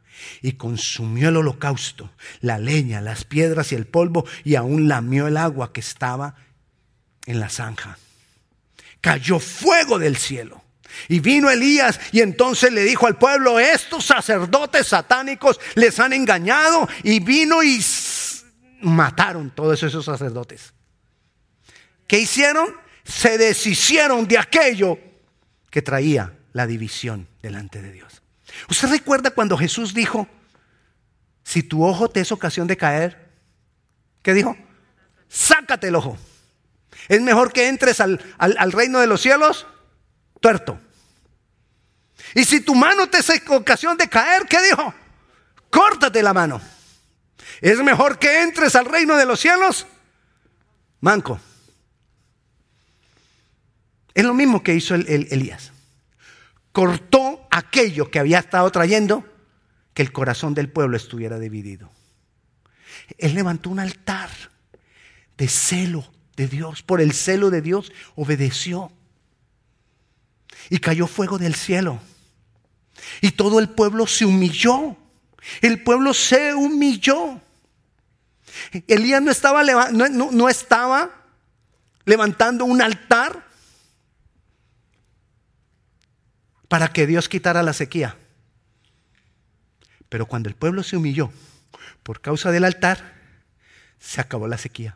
y 0.42 0.52
consumió 0.52 1.28
el 1.28 1.36
holocausto, 1.36 2.10
la 2.40 2.58
leña, 2.58 3.00
las 3.00 3.24
piedras 3.24 3.72
y 3.72 3.74
el 3.74 3.86
polvo 3.86 4.24
y 4.44 4.54
aún 4.54 4.88
lamió 4.88 5.26
el 5.26 5.36
agua 5.36 5.72
que 5.72 5.80
estaba 5.80 6.34
en 7.26 7.40
la 7.40 7.48
zanja 7.48 7.98
cayó 9.06 9.38
fuego 9.38 10.00
del 10.00 10.16
cielo. 10.16 10.60
Y 11.06 11.20
vino 11.20 11.48
Elías 11.48 12.00
y 12.10 12.22
entonces 12.22 12.72
le 12.72 12.82
dijo 12.82 13.06
al 13.06 13.16
pueblo, 13.16 13.60
estos 13.60 14.04
sacerdotes 14.04 14.88
satánicos 14.88 15.60
les 15.76 16.00
han 16.00 16.12
engañado 16.12 16.88
y 17.04 17.20
vino 17.20 17.62
y 17.62 17.80
mataron 18.80 19.50
todos 19.54 19.80
esos 19.84 20.04
sacerdotes. 20.04 20.72
¿Qué 22.08 22.18
hicieron? 22.18 22.74
Se 23.04 23.38
deshicieron 23.38 24.26
de 24.26 24.38
aquello 24.38 24.98
que 25.70 25.82
traía 25.82 26.32
la 26.52 26.66
división 26.66 27.28
delante 27.42 27.80
de 27.80 27.92
Dios. 27.92 28.05
¿Usted 28.68 28.88
recuerda 28.88 29.30
cuando 29.30 29.56
Jesús 29.56 29.94
dijo, 29.94 30.28
si 31.44 31.62
tu 31.62 31.84
ojo 31.84 32.08
te 32.08 32.20
es 32.20 32.32
ocasión 32.32 32.66
de 32.66 32.76
caer, 32.76 33.30
¿qué 34.22 34.34
dijo? 34.34 34.56
Sácate 35.28 35.88
el 35.88 35.94
ojo. 35.94 36.18
Es 37.08 37.20
mejor 37.20 37.52
que 37.52 37.68
entres 37.68 38.00
al, 38.00 38.18
reino 38.72 39.00
de 39.00 39.06
los 39.06 39.20
cielos 39.20 39.66
tuerto. 40.40 40.80
Y 42.34 42.44
si 42.44 42.60
tu 42.60 42.74
mano 42.74 43.08
te 43.08 43.18
es 43.18 43.30
ocasión 43.48 43.96
de 43.96 44.08
caer, 44.08 44.46
¿qué 44.46 44.60
dijo? 44.62 44.92
Córtate 45.70 46.22
la 46.22 46.34
mano. 46.34 46.60
Es 47.60 47.78
mejor 47.78 48.18
que 48.18 48.42
entres 48.42 48.74
al 48.74 48.86
reino 48.86 49.16
de 49.16 49.24
los 49.24 49.40
cielos 49.40 49.86
manco. 51.00 51.40
Es 54.14 54.24
lo 54.24 54.34
mismo 54.34 54.62
que 54.62 54.74
hizo 54.74 54.94
el, 54.94 55.28
Elías. 55.30 55.72
Cortó 56.72 57.35
aquello 57.56 58.10
que 58.10 58.18
había 58.18 58.38
estado 58.38 58.70
trayendo 58.70 59.24
que 59.94 60.02
el 60.02 60.12
corazón 60.12 60.52
del 60.52 60.68
pueblo 60.68 60.96
estuviera 60.96 61.38
dividido. 61.38 61.90
Él 63.16 63.34
levantó 63.34 63.70
un 63.70 63.80
altar 63.80 64.28
de 65.38 65.48
celo 65.48 66.06
de 66.36 66.48
Dios, 66.48 66.82
por 66.82 67.00
el 67.00 67.12
celo 67.12 67.50
de 67.50 67.62
Dios, 67.62 67.92
obedeció. 68.14 68.92
Y 70.68 70.78
cayó 70.80 71.06
fuego 71.06 71.38
del 71.38 71.54
cielo. 71.54 71.98
Y 73.22 73.30
todo 73.30 73.58
el 73.58 73.70
pueblo 73.70 74.06
se 74.06 74.26
humilló. 74.26 74.96
El 75.62 75.82
pueblo 75.82 76.12
se 76.12 76.54
humilló. 76.54 77.40
Elías 78.86 79.22
no 79.22 79.30
estaba, 79.30 79.62
no, 79.62 80.48
estaba 80.48 81.10
levantando 82.04 82.66
un 82.66 82.82
altar 82.82 83.45
para 86.68 86.88
que 86.88 87.06
Dios 87.06 87.28
quitara 87.28 87.62
la 87.62 87.72
sequía. 87.72 88.16
Pero 90.08 90.26
cuando 90.26 90.48
el 90.48 90.54
pueblo 90.54 90.82
se 90.82 90.96
humilló 90.96 91.32
por 92.02 92.20
causa 92.20 92.50
del 92.50 92.64
altar, 92.64 93.14
se 93.98 94.20
acabó 94.20 94.46
la 94.48 94.58
sequía. 94.58 94.94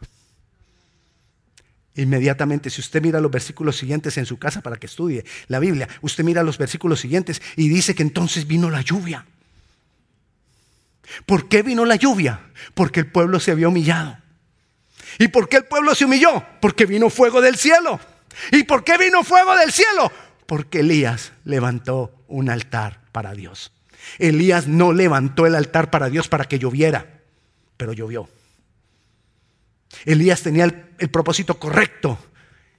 Inmediatamente, 1.96 2.70
si 2.70 2.80
usted 2.80 3.02
mira 3.02 3.20
los 3.20 3.30
versículos 3.30 3.76
siguientes 3.76 4.16
en 4.16 4.26
su 4.26 4.38
casa 4.38 4.60
para 4.62 4.76
que 4.76 4.86
estudie 4.86 5.24
la 5.48 5.58
Biblia, 5.58 5.88
usted 6.00 6.24
mira 6.24 6.42
los 6.42 6.56
versículos 6.56 7.00
siguientes 7.00 7.42
y 7.56 7.68
dice 7.68 7.94
que 7.94 8.02
entonces 8.02 8.46
vino 8.46 8.70
la 8.70 8.80
lluvia. 8.80 9.26
¿Por 11.26 11.48
qué 11.48 11.62
vino 11.62 11.84
la 11.84 11.96
lluvia? 11.96 12.40
Porque 12.74 13.00
el 13.00 13.06
pueblo 13.06 13.40
se 13.40 13.50
había 13.50 13.68
humillado. 13.68 14.16
¿Y 15.18 15.28
por 15.28 15.48
qué 15.48 15.58
el 15.58 15.64
pueblo 15.64 15.94
se 15.94 16.04
humilló? 16.04 16.44
Porque 16.60 16.86
vino 16.86 17.10
fuego 17.10 17.40
del 17.40 17.56
cielo. 17.56 17.98
¿Y 18.52 18.62
por 18.62 18.84
qué 18.84 18.96
vino 18.96 19.24
fuego 19.24 19.56
del 19.56 19.72
cielo? 19.72 20.12
Porque 20.50 20.80
Elías 20.80 21.30
levantó 21.44 22.12
un 22.26 22.50
altar 22.50 23.02
para 23.12 23.34
Dios. 23.34 23.70
Elías 24.18 24.66
no 24.66 24.92
levantó 24.92 25.46
el 25.46 25.54
altar 25.54 25.92
para 25.92 26.10
Dios 26.10 26.26
para 26.26 26.46
que 26.46 26.58
lloviera, 26.58 27.20
pero 27.76 27.92
llovió. 27.92 28.28
Elías 30.04 30.42
tenía 30.42 30.64
el, 30.64 31.08
propósito 31.08 31.60
correcto 31.60 32.18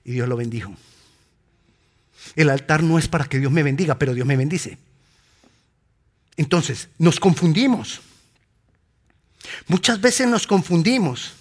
y 0.04 0.12
Dios 0.12 0.28
lo 0.28 0.36
bendijo. 0.36 0.76
El 2.36 2.50
altar 2.50 2.84
no 2.84 3.00
es 3.00 3.08
para 3.08 3.24
que 3.24 3.40
Dios 3.40 3.54
me 3.54 3.64
bendiga, 3.64 3.98
pero 3.98 4.14
Dios 4.14 4.28
me 4.28 4.36
bendice. 4.36 4.78
Entonces, 6.36 6.90
nos 6.98 7.22
confundimos. 7.22 8.02
Muchas 9.68 10.02
veces 10.02 10.28
nos 10.28 10.46
confundimos. 10.46 11.36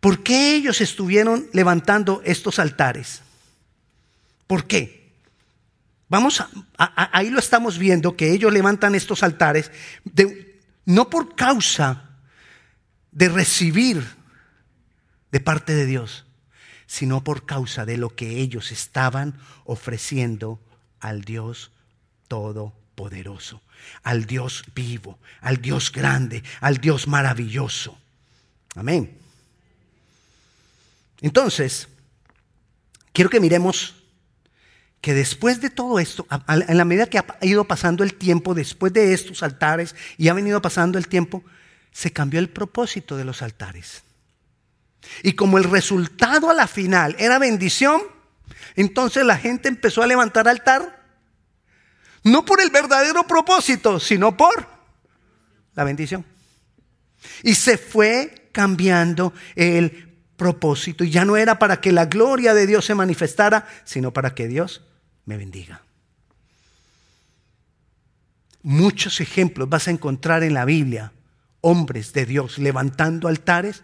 ¿Por 0.00 0.22
qué 0.22 0.56
ellos 0.56 0.80
estuvieron 0.80 1.46
levantando 1.52 2.22
estos 2.24 2.58
altares? 2.58 3.20
¿Por 4.46 4.66
qué? 4.66 5.12
Vamos 6.08 6.40
a, 6.40 6.48
ahí 7.16 7.30
lo 7.30 7.38
estamos 7.38 7.78
viendo, 7.78 8.16
que 8.16 8.32
ellos 8.32 8.52
levantan 8.52 8.94
estos 8.94 9.22
altares, 9.22 9.70
no 10.84 11.08
por 11.08 11.36
causa 11.36 12.10
de 13.12 13.28
recibir 13.28 14.04
de 15.30 15.40
parte 15.40 15.74
de 15.74 15.86
Dios, 15.86 16.26
sino 16.86 17.22
por 17.22 17.46
causa 17.46 17.84
de 17.84 17.96
lo 17.96 18.16
que 18.16 18.38
ellos 18.40 18.72
estaban 18.72 19.38
ofreciendo 19.64 20.58
al 20.98 21.22
Dios 21.22 21.70
Todopoderoso, 22.26 23.62
al 24.02 24.24
Dios 24.24 24.64
vivo, 24.74 25.18
al 25.40 25.60
Dios 25.60 25.92
grande, 25.92 26.42
al 26.60 26.78
Dios 26.78 27.06
maravilloso. 27.06 27.96
Amén. 28.74 29.16
Entonces, 31.20 31.88
quiero 33.12 33.30
que 33.30 33.40
miremos 33.40 33.96
que 35.00 35.14
después 35.14 35.60
de 35.60 35.70
todo 35.70 35.98
esto, 35.98 36.26
en 36.48 36.76
la 36.76 36.84
medida 36.84 37.06
que 37.06 37.18
ha 37.18 37.38
ido 37.42 37.64
pasando 37.64 38.04
el 38.04 38.14
tiempo, 38.14 38.54
después 38.54 38.92
de 38.92 39.14
estos 39.14 39.42
altares, 39.42 39.94
y 40.18 40.28
ha 40.28 40.34
venido 40.34 40.60
pasando 40.60 40.98
el 40.98 41.08
tiempo, 41.08 41.42
se 41.90 42.12
cambió 42.12 42.38
el 42.38 42.50
propósito 42.50 43.16
de 43.16 43.24
los 43.24 43.40
altares. 43.42 44.02
Y 45.22 45.32
como 45.32 45.56
el 45.56 45.64
resultado 45.64 46.50
a 46.50 46.54
la 46.54 46.66
final 46.66 47.16
era 47.18 47.38
bendición, 47.38 48.02
entonces 48.76 49.24
la 49.24 49.38
gente 49.38 49.68
empezó 49.68 50.02
a 50.02 50.06
levantar 50.06 50.48
altar, 50.48 51.00
no 52.22 52.44
por 52.44 52.60
el 52.60 52.70
verdadero 52.70 53.26
propósito, 53.26 53.98
sino 53.98 54.36
por 54.36 54.68
la 55.74 55.84
bendición. 55.84 56.26
Y 57.42 57.54
se 57.54 57.78
fue 57.78 58.50
cambiando 58.52 59.32
el 59.54 60.09
propósito. 60.40 61.04
Y 61.04 61.10
ya 61.10 61.26
no 61.26 61.36
era 61.36 61.58
para 61.58 61.82
que 61.82 61.92
la 61.92 62.06
gloria 62.06 62.54
de 62.54 62.66
Dios 62.66 62.86
se 62.86 62.94
manifestara, 62.94 63.68
sino 63.84 64.10
para 64.10 64.34
que 64.34 64.48
Dios 64.48 64.80
me 65.26 65.36
bendiga. 65.36 65.82
Muchos 68.62 69.20
ejemplos 69.20 69.68
vas 69.68 69.86
a 69.86 69.90
encontrar 69.90 70.42
en 70.42 70.54
la 70.54 70.64
Biblia, 70.64 71.12
hombres 71.60 72.14
de 72.14 72.24
Dios 72.24 72.56
levantando 72.56 73.28
altares 73.28 73.82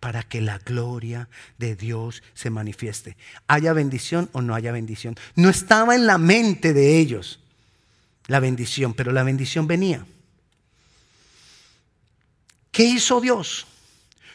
para 0.00 0.22
que 0.22 0.40
la 0.40 0.58
gloria 0.58 1.28
de 1.58 1.76
Dios 1.76 2.22
se 2.32 2.48
manifieste. 2.48 3.18
Haya 3.46 3.74
bendición 3.74 4.30
o 4.32 4.40
no 4.40 4.54
haya 4.54 4.72
bendición. 4.72 5.14
No 5.34 5.50
estaba 5.50 5.94
en 5.94 6.06
la 6.06 6.16
mente 6.16 6.72
de 6.72 6.96
ellos 6.96 7.40
la 8.28 8.40
bendición, 8.40 8.94
pero 8.94 9.12
la 9.12 9.24
bendición 9.24 9.66
venía. 9.66 10.06
¿Qué 12.70 12.84
hizo 12.84 13.20
Dios? 13.20 13.66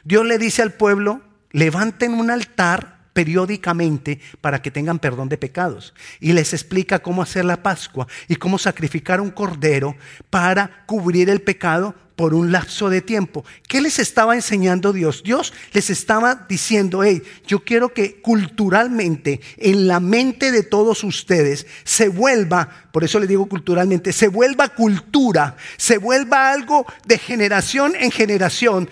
Dios 0.03 0.24
le 0.24 0.38
dice 0.38 0.62
al 0.62 0.74
pueblo, 0.74 1.33
levanten 1.53 2.13
un 2.13 2.29
altar 2.29 3.03
periódicamente 3.13 4.19
para 4.41 4.62
que 4.62 4.72
tengan 4.72 5.00
perdón 5.00 5.29
de 5.29 5.38
pecados. 5.38 5.93
Y 6.19 6.33
les 6.33 6.53
explica 6.53 7.00
cómo 7.00 7.22
hacer 7.22 7.45
la 7.45 7.63
Pascua 7.63 8.07
y 8.27 8.36
cómo 8.36 8.57
sacrificar 8.57 9.22
un 9.22 9.29
cordero 9.29 9.95
para 10.29 10.83
cubrir 10.86 11.29
el 11.29 11.41
pecado 11.41 11.95
por 12.15 12.33
un 12.33 12.51
lapso 12.51 12.89
de 12.89 13.01
tiempo. 13.01 13.43
¿Qué 13.67 13.81
les 13.81 13.98
estaba 13.98 14.36
enseñando 14.36 14.93
Dios? 14.93 15.24
Dios 15.24 15.53
les 15.74 15.89
estaba 15.89 16.45
diciendo, 16.48 17.03
hey, 17.03 17.24
yo 17.48 17.63
quiero 17.63 17.93
que 17.93 18.22
culturalmente, 18.22 19.41
en 19.57 19.88
la 19.88 20.00
mente 20.00 20.51
de 20.51 20.63
todos 20.63 21.03
ustedes, 21.03 21.65
se 21.83 22.10
vuelva, 22.10 22.69
por 22.91 23.03
eso 23.03 23.19
les 23.19 23.29
digo 23.29 23.48
culturalmente, 23.48 24.13
se 24.13 24.27
vuelva 24.27 24.69
cultura, 24.69 25.55
se 25.77 25.98
vuelva 25.98 26.51
algo 26.51 26.86
de 27.05 27.17
generación 27.17 27.93
en 28.00 28.12
generación, 28.12 28.89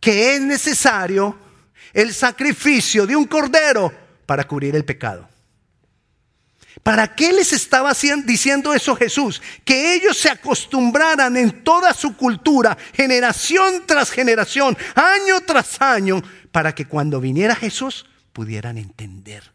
que 0.00 0.34
es 0.34 0.40
necesario 0.40 1.36
el 1.92 2.14
sacrificio 2.14 3.06
de 3.06 3.16
un 3.16 3.26
cordero 3.26 3.92
para 4.26 4.46
cubrir 4.46 4.76
el 4.76 4.84
pecado. 4.84 5.28
¿Para 6.82 7.14
qué 7.14 7.32
les 7.32 7.52
estaba 7.52 7.92
diciendo 8.24 8.72
eso 8.72 8.96
Jesús? 8.96 9.42
Que 9.64 9.94
ellos 9.94 10.16
se 10.16 10.30
acostumbraran 10.30 11.36
en 11.36 11.62
toda 11.62 11.92
su 11.92 12.16
cultura, 12.16 12.76
generación 12.94 13.84
tras 13.86 14.10
generación, 14.10 14.78
año 14.94 15.40
tras 15.46 15.80
año, 15.80 16.22
para 16.52 16.74
que 16.74 16.86
cuando 16.86 17.20
viniera 17.20 17.54
Jesús 17.54 18.06
pudieran 18.32 18.78
entender 18.78 19.52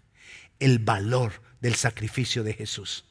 el 0.59 0.79
valor 0.79 1.41
del 1.61 1.75
sacrificio 1.75 2.43
de 2.43 2.53
Jesús. 2.53 3.05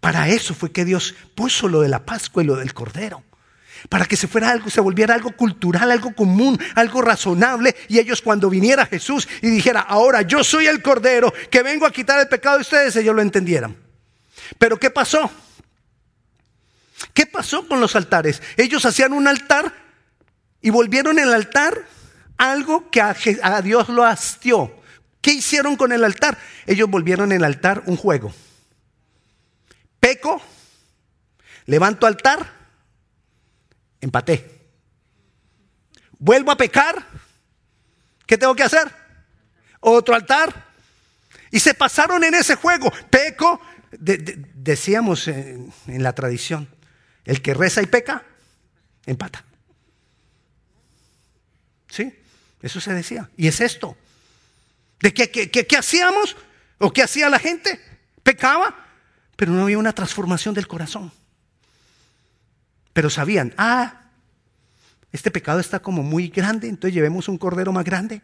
Para 0.00 0.28
eso 0.28 0.54
fue 0.54 0.72
que 0.72 0.84
Dios 0.84 1.14
puso 1.34 1.68
lo 1.68 1.82
de 1.82 1.90
la 1.90 2.04
Pascua 2.04 2.42
y 2.42 2.46
lo 2.46 2.56
del 2.56 2.74
Cordero 2.74 3.22
para 3.88 4.04
que 4.04 4.16
se 4.16 4.28
fuera 4.28 4.50
algo, 4.50 4.70
se 4.70 4.80
volviera 4.80 5.14
algo 5.14 5.32
cultural, 5.32 5.90
algo 5.90 6.14
común, 6.14 6.60
algo 6.74 7.02
razonable. 7.02 7.74
Y 7.88 7.98
ellos 7.98 8.22
cuando 8.22 8.50
viniera 8.50 8.86
Jesús 8.86 9.28
y 9.42 9.50
dijera, 9.50 9.80
ahora 9.80 10.22
yo 10.22 10.44
soy 10.44 10.66
el 10.66 10.82
Cordero 10.82 11.32
que 11.50 11.62
vengo 11.62 11.86
a 11.86 11.92
quitar 11.92 12.20
el 12.20 12.28
pecado 12.28 12.56
de 12.56 12.62
ustedes, 12.62 12.96
ellos 12.96 13.14
lo 13.14 13.22
entendieran. 13.22 13.76
Pero 14.58 14.78
¿qué 14.78 14.90
pasó? 14.90 15.30
¿Qué 17.14 17.26
pasó 17.26 17.66
con 17.66 17.80
los 17.80 17.96
altares? 17.96 18.42
Ellos 18.56 18.84
hacían 18.84 19.12
un 19.12 19.26
altar 19.26 19.72
y 20.60 20.70
volvieron 20.70 21.18
el 21.18 21.32
altar 21.32 21.86
algo 22.36 22.90
que 22.90 23.00
a, 23.00 23.62
Dios 23.62 23.88
lo 23.88 24.04
hastió. 24.04 24.74
¿Qué 25.20 25.32
hicieron 25.32 25.76
con 25.76 25.92
el 25.92 26.04
altar? 26.04 26.38
Ellos 26.66 26.88
volvieron 26.88 27.32
el 27.32 27.44
altar 27.44 27.82
un 27.86 27.96
juego. 27.96 28.32
Peco, 29.98 30.40
levanto 31.66 32.06
altar, 32.06 32.59
empaté. 34.00 34.60
Vuelvo 36.18 36.50
a 36.50 36.56
pecar, 36.56 37.06
¿qué 38.26 38.36
tengo 38.36 38.54
que 38.54 38.62
hacer? 38.62 38.90
Otro 39.80 40.14
altar. 40.14 40.70
Y 41.50 41.60
se 41.60 41.74
pasaron 41.74 42.22
en 42.24 42.34
ese 42.34 42.54
juego. 42.56 42.92
Peco, 43.08 43.60
decíamos 43.98 45.26
en, 45.28 45.72
la 45.86 46.14
tradición, 46.14 46.68
el 47.24 47.42
que 47.42 47.54
reza 47.54 47.82
y 47.82 47.86
peca, 47.86 48.24
empata. 49.06 49.44
¿Sí? 51.88 52.14
Eso 52.62 52.80
se 52.80 52.92
decía. 52.92 53.30
Y 53.36 53.48
es 53.48 53.60
esto. 53.60 53.96
¿De 55.00 55.12
qué, 55.14 55.30
qué 55.30 55.76
hacíamos? 55.76 56.36
¿O 56.78 56.92
qué 56.92 57.02
hacía 57.02 57.28
la 57.28 57.38
gente? 57.38 57.80
Pecaba, 58.22 58.86
pero 59.36 59.52
no 59.52 59.62
había 59.62 59.78
una 59.78 59.92
transformación 59.92 60.54
del 60.54 60.68
corazón. 60.68 61.12
Pero 62.92 63.10
sabían, 63.10 63.54
ah, 63.56 64.10
este 65.12 65.30
pecado 65.30 65.60
está 65.60 65.80
como 65.80 66.02
muy 66.02 66.28
grande, 66.28 66.68
entonces 66.68 66.94
llevemos 66.94 67.28
un 67.28 67.38
cordero 67.38 67.72
más 67.72 67.84
grande. 67.84 68.22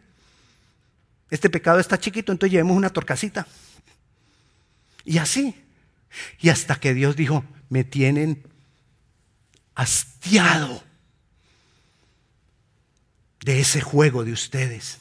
Este 1.29 1.49
pecado 1.49 1.79
está 1.79 1.99
chiquito, 1.99 2.31
entonces 2.31 2.51
llevemos 2.51 2.77
una 2.77 2.89
torcasita. 2.89 3.47
Y 5.03 5.17
así. 5.17 5.55
Y 6.39 6.49
hasta 6.49 6.75
que 6.75 6.93
Dios 6.93 7.15
dijo, 7.15 7.43
me 7.69 7.83
tienen 7.83 8.43
hastiado 9.75 10.83
de 13.43 13.59
ese 13.59 13.81
juego 13.81 14.23
de 14.23 14.31
ustedes. 14.31 14.99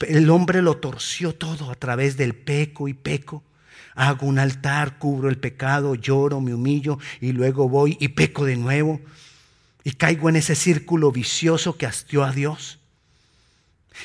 El 0.00 0.30
hombre 0.30 0.62
lo 0.62 0.78
torció 0.78 1.34
todo 1.34 1.70
a 1.70 1.74
través 1.74 2.16
del 2.16 2.34
peco 2.34 2.88
y 2.88 2.94
peco 2.94 3.42
hago 3.94 4.26
un 4.26 4.38
altar, 4.38 4.98
cubro 4.98 5.28
el 5.28 5.38
pecado, 5.38 5.94
lloro, 5.94 6.40
me 6.40 6.54
humillo 6.54 6.98
y 7.20 7.32
luego 7.32 7.68
voy 7.68 7.96
y 8.00 8.08
peco 8.08 8.44
de 8.44 8.56
nuevo 8.56 9.00
y 9.84 9.92
caigo 9.92 10.28
en 10.28 10.36
ese 10.36 10.54
círculo 10.54 11.12
vicioso 11.12 11.76
que 11.76 11.86
hastió 11.86 12.24
a 12.24 12.32
Dios. 12.32 12.78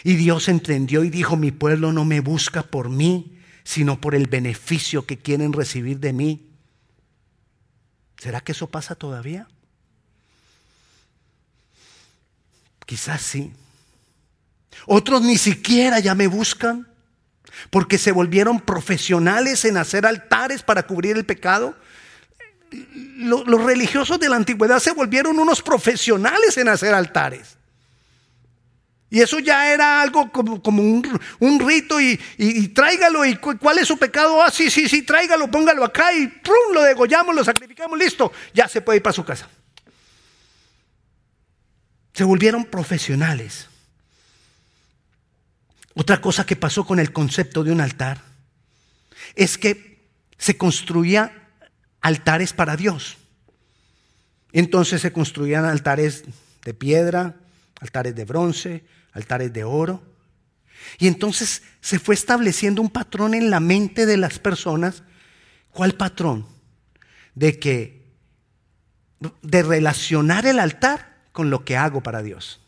Y 0.04 0.16
Dios 0.16 0.48
entendió 0.48 1.04
y 1.04 1.10
dijo, 1.10 1.38
mi 1.38 1.52
pueblo 1.52 1.94
no 1.94 2.04
me 2.04 2.20
busca 2.20 2.64
por 2.64 2.90
mí, 2.90 3.38
sino 3.64 4.02
por 4.02 4.16
el 4.16 4.28
beneficio 4.28 5.06
que 5.06 5.18
quieren 5.18 5.54
recibir 5.54 6.00
de 6.00 6.14
mí. 6.14 6.50
¿Será 8.18 8.42
que 8.42 8.52
eso 8.52 8.68
pasa 8.68 8.96
todavía? 8.96 9.48
Quizás 12.86 13.22
sí. 13.22 13.54
Otros 14.86 15.22
ni 15.22 15.38
siquiera 15.38 16.00
ya 16.00 16.16
me 16.16 16.28
buscan 16.28 16.87
porque 17.70 17.98
se 17.98 18.12
volvieron 18.12 18.60
profesionales 18.60 19.66
en 19.66 19.78
hacer 19.78 20.06
altares 20.06 20.64
para 20.64 20.84
cubrir 20.84 21.18
el 21.18 21.26
pecado. 21.26 21.76
Los, 23.18 23.46
religiosos 23.64 24.20
de 24.20 24.30
la 24.30 24.36
antigüedad 24.36 24.80
se 24.80 24.92
volvieron 24.92 25.40
unos 25.40 25.62
profesionales 25.62 26.58
en 26.58 26.68
hacer 26.68 26.94
altares. 26.94 27.58
Y 29.10 29.22
eso 29.22 29.40
ya 29.40 29.74
era 29.74 30.02
algo 30.02 30.30
como, 30.32 30.84
un, 31.40 31.60
rito 31.60 32.02
y, 32.02 32.18
tráigalo 32.70 33.24
y 33.24 33.38
cuál 33.38 33.78
es 33.80 33.88
su 33.88 33.98
pecado. 33.98 34.44
Ah, 34.44 34.52
sí, 34.52 34.70
sí, 34.70 34.90
sí, 34.90 35.04
tráigalo, 35.04 35.50
póngalo 35.50 35.86
acá 35.86 36.12
y 36.14 36.42
lo 36.74 36.84
degollamos, 36.84 37.34
lo 37.34 37.44
sacrificamos, 37.44 37.98
listo, 37.98 38.34
ya 38.54 38.68
se 38.68 38.82
puede 38.82 38.98
ir 38.98 39.04
para 39.04 39.14
su 39.14 39.24
casa. 39.24 39.48
Se 42.14 42.24
volvieron 42.26 42.66
profesionales. 42.66 43.68
Otra 45.98 46.22
cosa 46.22 46.46
que 46.46 46.56
pasó 46.56 46.86
con 46.86 47.00
el 47.00 47.12
concepto 47.12 47.64
de 47.64 47.72
un 47.72 47.82
altar 47.82 48.22
es 49.36 49.58
que 49.58 50.08
se 50.38 50.58
construía 50.58 51.50
altares 52.02 52.54
para 52.54 52.78
Dios. 52.78 53.18
Entonces 54.52 55.02
se 55.02 55.12
construían 55.12 55.66
altares 55.66 56.24
de 56.64 56.74
piedra, 56.74 57.36
altares 57.80 58.16
de 58.16 58.26
bronce, 58.26 58.86
altares 59.12 59.52
de 59.52 59.64
oro. 59.64 60.04
Y 61.00 61.08
entonces 61.08 61.64
se 61.82 62.00
fue 62.00 62.16
estableciendo 62.16 62.82
un 62.82 62.90
patrón 62.90 63.34
en 63.34 63.50
la 63.50 63.60
mente 63.60 64.06
de 64.06 64.18
las 64.18 64.40
personas 64.40 65.04
¿Cuál 65.78 65.94
patrón? 65.94 66.48
De 67.36 67.60
que, 67.60 68.04
de 69.44 69.62
relacionar 69.62 70.48
el 70.48 70.58
altar 70.58 71.18
con 71.32 71.52
lo 71.52 71.64
que 71.64 71.78
hago 71.78 72.02
para 72.02 72.24
Dios. 72.24 72.62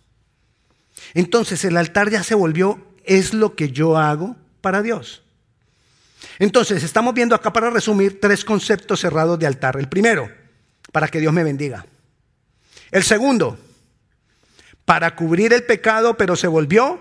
Entonces 1.15 1.65
el 1.65 1.75
altar 1.77 2.11
ya 2.11 2.21
se 2.21 2.35
volvió, 2.35 2.88
es 3.09 3.33
lo 3.33 3.55
que 3.55 3.71
yo 3.71 3.97
hago 3.97 4.35
para 4.61 4.83
Dios. 4.83 5.23
Entonces 6.37 6.83
estamos 6.83 7.15
viendo 7.15 7.33
acá 7.33 7.51
para 7.51 7.71
resumir 7.71 8.21
tres 8.21 8.45
conceptos 8.45 8.99
cerrados 8.99 9.39
de 9.39 9.47
altar. 9.47 9.77
El 9.77 9.89
primero, 9.89 10.29
para 10.91 11.07
que 11.07 11.19
Dios 11.19 11.33
me 11.33 11.43
bendiga. 11.43 11.85
El 12.91 13.03
segundo, 13.03 13.57
para 14.85 15.15
cubrir 15.15 15.53
el 15.53 15.63
pecado, 15.63 16.17
pero 16.17 16.35
se 16.35 16.47
volvió, 16.47 16.99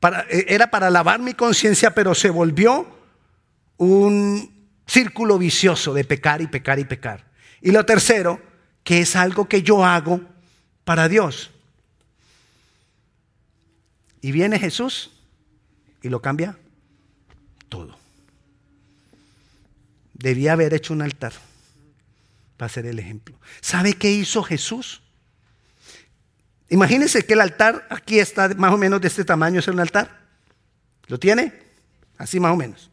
para, 0.00 0.22
e, 0.30 0.46
era 0.48 0.70
para 0.70 0.88
lavar 0.88 1.20
mi 1.20 1.34
conciencia, 1.34 1.94
pero 1.94 2.14
se 2.14 2.30
volvió 2.30 2.86
un 3.76 4.68
círculo 4.86 5.38
vicioso 5.38 5.92
de 5.92 6.04
pecar 6.04 6.40
y 6.40 6.46
pecar 6.46 6.78
y 6.78 6.84
pecar. 6.84 7.26
Y 7.60 7.72
lo 7.72 7.84
tercero, 7.84 8.40
que 8.82 9.00
es 9.00 9.16
algo 9.16 9.48
que 9.48 9.62
yo 9.62 9.84
hago 9.84 10.22
para 10.84 11.08
Dios. 11.08 11.50
Y 14.20 14.32
viene 14.32 14.58
Jesús 14.58 15.10
y 16.02 16.08
lo 16.08 16.20
cambia 16.20 16.58
todo. 17.68 17.96
Debía 20.14 20.52
haber 20.52 20.74
hecho 20.74 20.92
un 20.92 21.02
altar 21.02 21.32
para 22.56 22.68
ser 22.68 22.86
el 22.86 22.98
ejemplo. 22.98 23.38
¿Sabe 23.60 23.94
qué 23.94 24.10
hizo 24.10 24.42
Jesús? 24.42 25.00
Imagínense 26.68 27.24
que 27.24 27.32
el 27.32 27.40
altar 27.40 27.86
aquí 27.90 28.18
está 28.18 28.48
más 28.50 28.72
o 28.72 28.76
menos 28.76 29.00
de 29.00 29.08
este 29.08 29.24
tamaño, 29.24 29.60
es 29.60 29.68
un 29.68 29.80
altar. 29.80 30.20
¿Lo 31.06 31.18
tiene? 31.18 31.52
Así 32.18 32.38
más 32.38 32.52
o 32.52 32.56
menos. 32.56 32.90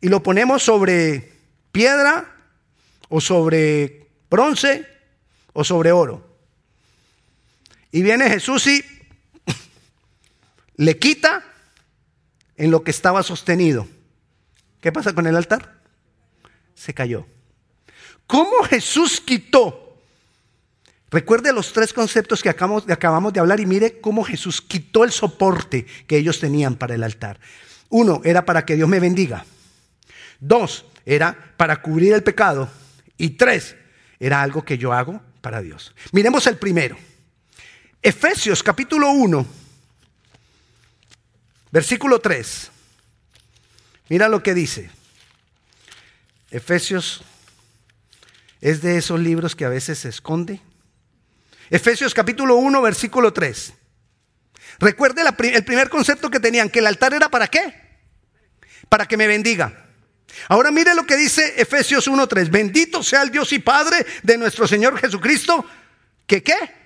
Y 0.00 0.08
lo 0.08 0.22
ponemos 0.22 0.62
sobre 0.62 1.32
piedra 1.72 2.32
o 3.08 3.20
sobre 3.20 4.06
bronce 4.30 4.86
o 5.52 5.64
sobre 5.64 5.92
oro. 5.92 6.26
Y 7.92 8.02
viene 8.02 8.30
Jesús 8.30 8.66
y 8.68 8.84
le 10.80 10.98
quita 10.98 11.44
en 12.56 12.70
lo 12.70 12.82
que 12.82 12.90
estaba 12.90 13.22
sostenido. 13.22 13.86
¿Qué 14.80 14.90
pasa 14.90 15.14
con 15.14 15.26
el 15.26 15.36
altar? 15.36 15.78
Se 16.74 16.94
cayó. 16.94 17.26
¿Cómo 18.26 18.62
Jesús 18.62 19.20
quitó? 19.20 19.98
Recuerde 21.10 21.52
los 21.52 21.74
tres 21.74 21.92
conceptos 21.92 22.42
que 22.42 22.48
acabamos, 22.48 22.86
de 22.86 23.40
hablar 23.40 23.60
y 23.60 23.66
mire 23.66 24.00
cómo 24.00 24.24
Jesús 24.24 24.62
quitó 24.62 25.04
el 25.04 25.12
soporte 25.12 25.84
que 26.06 26.16
ellos 26.16 26.40
tenían 26.40 26.76
para 26.76 26.94
el 26.94 27.02
altar. 27.02 27.38
Uno, 27.90 28.22
era 28.24 28.46
para 28.46 28.64
que 28.64 28.76
Dios 28.76 28.88
me 28.88 29.00
bendiga. 29.00 29.44
Dos, 30.38 30.86
era 31.04 31.52
para 31.58 31.82
cubrir 31.82 32.14
el 32.14 32.22
pecado. 32.22 32.70
Y 33.18 33.30
tres, 33.30 33.76
era 34.18 34.40
algo 34.40 34.64
que 34.64 34.78
yo 34.78 34.94
hago 34.94 35.20
para 35.42 35.60
Dios. 35.60 35.94
Miremos 36.12 36.46
el 36.46 36.56
primero. 36.56 36.96
Efesios 38.00 38.62
capítulo 38.62 39.10
1 39.10 39.59
Versículo 41.70 42.20
3. 42.20 42.70
Mira 44.08 44.28
lo 44.28 44.42
que 44.42 44.54
dice. 44.54 44.90
Efesios 46.50 47.22
es 48.60 48.82
de 48.82 48.98
esos 48.98 49.20
libros 49.20 49.54
que 49.54 49.64
a 49.64 49.68
veces 49.68 50.00
se 50.00 50.08
esconde. 50.08 50.60
Efesios 51.70 52.12
capítulo 52.12 52.56
1, 52.56 52.82
versículo 52.82 53.32
3. 53.32 53.72
Recuerde 54.80 55.22
el 55.22 55.64
primer 55.64 55.88
concepto 55.88 56.30
que 56.30 56.40
tenían, 56.40 56.68
que 56.68 56.80
el 56.80 56.86
altar 56.86 57.14
era 57.14 57.28
para 57.28 57.46
qué? 57.46 57.72
Para 58.88 59.06
que 59.06 59.16
me 59.16 59.26
bendiga. 59.26 59.86
Ahora 60.48 60.70
mire 60.70 60.94
lo 60.94 61.04
que 61.04 61.16
dice 61.16 61.54
Efesios 61.60 62.08
1.3. 62.08 62.50
Bendito 62.50 63.02
sea 63.02 63.22
el 63.22 63.30
Dios 63.30 63.52
y 63.52 63.58
Padre 63.60 64.04
de 64.22 64.38
nuestro 64.38 64.66
Señor 64.66 64.98
Jesucristo. 64.98 65.64
¿Que 66.26 66.42
qué? 66.42 66.79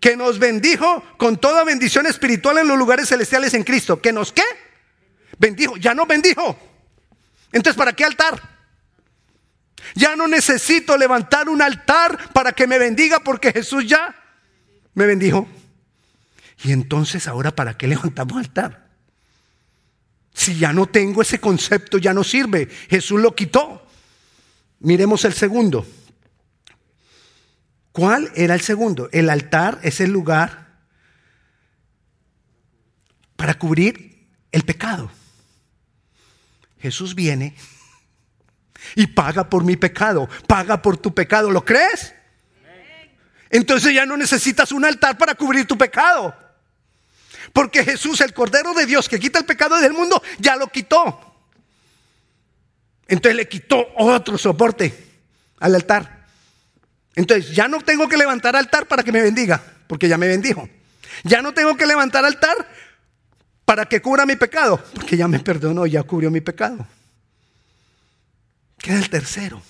Que 0.00 0.16
nos 0.16 0.38
bendijo 0.38 1.02
con 1.16 1.38
toda 1.38 1.64
bendición 1.64 2.06
espiritual 2.06 2.58
en 2.58 2.68
los 2.68 2.78
lugares 2.78 3.08
celestiales 3.08 3.54
en 3.54 3.64
Cristo. 3.64 4.00
¿Que 4.00 4.12
nos 4.12 4.32
qué? 4.32 4.44
Bendijo, 5.38 5.76
ya 5.76 5.94
no 5.94 6.06
bendijo. 6.06 6.58
Entonces, 7.52 7.76
¿para 7.76 7.92
qué 7.92 8.04
altar? 8.04 8.58
Ya 9.94 10.16
no 10.16 10.28
necesito 10.28 10.96
levantar 10.96 11.48
un 11.48 11.62
altar 11.62 12.32
para 12.32 12.52
que 12.52 12.66
me 12.66 12.78
bendiga 12.78 13.20
porque 13.20 13.52
Jesús 13.52 13.86
ya 13.86 14.14
me 14.94 15.06
bendijo. 15.06 15.48
Y 16.64 16.72
entonces, 16.72 17.26
ahora, 17.28 17.54
¿para 17.54 17.76
qué 17.76 17.86
levantamos 17.86 18.36
altar? 18.38 18.88
Si 20.34 20.58
ya 20.58 20.72
no 20.72 20.86
tengo 20.86 21.22
ese 21.22 21.40
concepto, 21.40 21.98
ya 21.98 22.12
no 22.12 22.22
sirve. 22.22 22.68
Jesús 22.88 23.20
lo 23.20 23.34
quitó. 23.34 23.86
Miremos 24.80 25.24
el 25.24 25.32
segundo. 25.32 25.86
¿Cuál 27.98 28.30
era 28.36 28.54
el 28.54 28.60
segundo? 28.60 29.08
El 29.10 29.28
altar 29.28 29.80
es 29.82 30.00
el 30.00 30.12
lugar 30.12 30.68
para 33.34 33.54
cubrir 33.54 34.24
el 34.52 34.62
pecado. 34.62 35.10
Jesús 36.78 37.16
viene 37.16 37.56
y 38.94 39.08
paga 39.08 39.50
por 39.50 39.64
mi 39.64 39.74
pecado, 39.74 40.28
paga 40.46 40.80
por 40.80 40.96
tu 40.96 41.12
pecado. 41.12 41.50
¿Lo 41.50 41.64
crees? 41.64 42.14
Entonces 43.50 43.92
ya 43.92 44.06
no 44.06 44.16
necesitas 44.16 44.70
un 44.70 44.84
altar 44.84 45.18
para 45.18 45.34
cubrir 45.34 45.66
tu 45.66 45.76
pecado. 45.76 46.32
Porque 47.52 47.82
Jesús, 47.82 48.20
el 48.20 48.32
Cordero 48.32 48.74
de 48.74 48.86
Dios 48.86 49.08
que 49.08 49.18
quita 49.18 49.40
el 49.40 49.44
pecado 49.44 49.76
del 49.78 49.92
mundo, 49.92 50.22
ya 50.38 50.54
lo 50.54 50.68
quitó. 50.68 51.34
Entonces 53.08 53.34
le 53.34 53.48
quitó 53.48 53.88
otro 53.96 54.38
soporte 54.38 55.18
al 55.58 55.74
altar. 55.74 56.17
Entonces, 57.18 57.50
ya 57.50 57.66
no 57.66 57.80
tengo 57.80 58.08
que 58.08 58.16
levantar 58.16 58.54
altar 58.54 58.86
para 58.86 59.02
que 59.02 59.10
me 59.10 59.20
bendiga, 59.20 59.60
porque 59.88 60.08
ya 60.08 60.16
me 60.16 60.28
bendijo. 60.28 60.68
Ya 61.24 61.42
no 61.42 61.52
tengo 61.52 61.76
que 61.76 61.84
levantar 61.84 62.24
altar 62.24 62.56
para 63.64 63.86
que 63.86 64.00
cubra 64.00 64.24
mi 64.24 64.36
pecado, 64.36 64.80
porque 64.94 65.16
ya 65.16 65.26
me 65.26 65.40
perdonó, 65.40 65.84
ya 65.84 66.04
cubrió 66.04 66.30
mi 66.30 66.40
pecado. 66.40 66.86
Queda 68.78 68.98
el 68.98 69.10
tercero, 69.10 69.60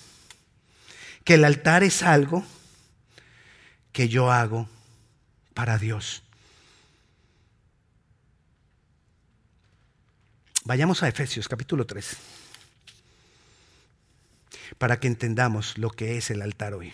que 1.23 1.33
el 1.33 1.43
altar 1.43 1.81
es 1.81 2.03
algo 2.03 2.45
que 3.93 4.09
yo 4.09 4.31
hago 4.31 4.69
para 5.55 5.79
Dios. 5.79 6.21
Vayamos 10.65 11.01
a 11.01 11.07
Efesios 11.07 11.47
capítulo 11.47 11.87
3, 11.87 12.15
para 14.77 14.99
que 14.99 15.07
entendamos 15.07 15.79
lo 15.79 15.89
que 15.89 16.19
es 16.19 16.29
el 16.29 16.43
altar 16.43 16.75
hoy. 16.75 16.93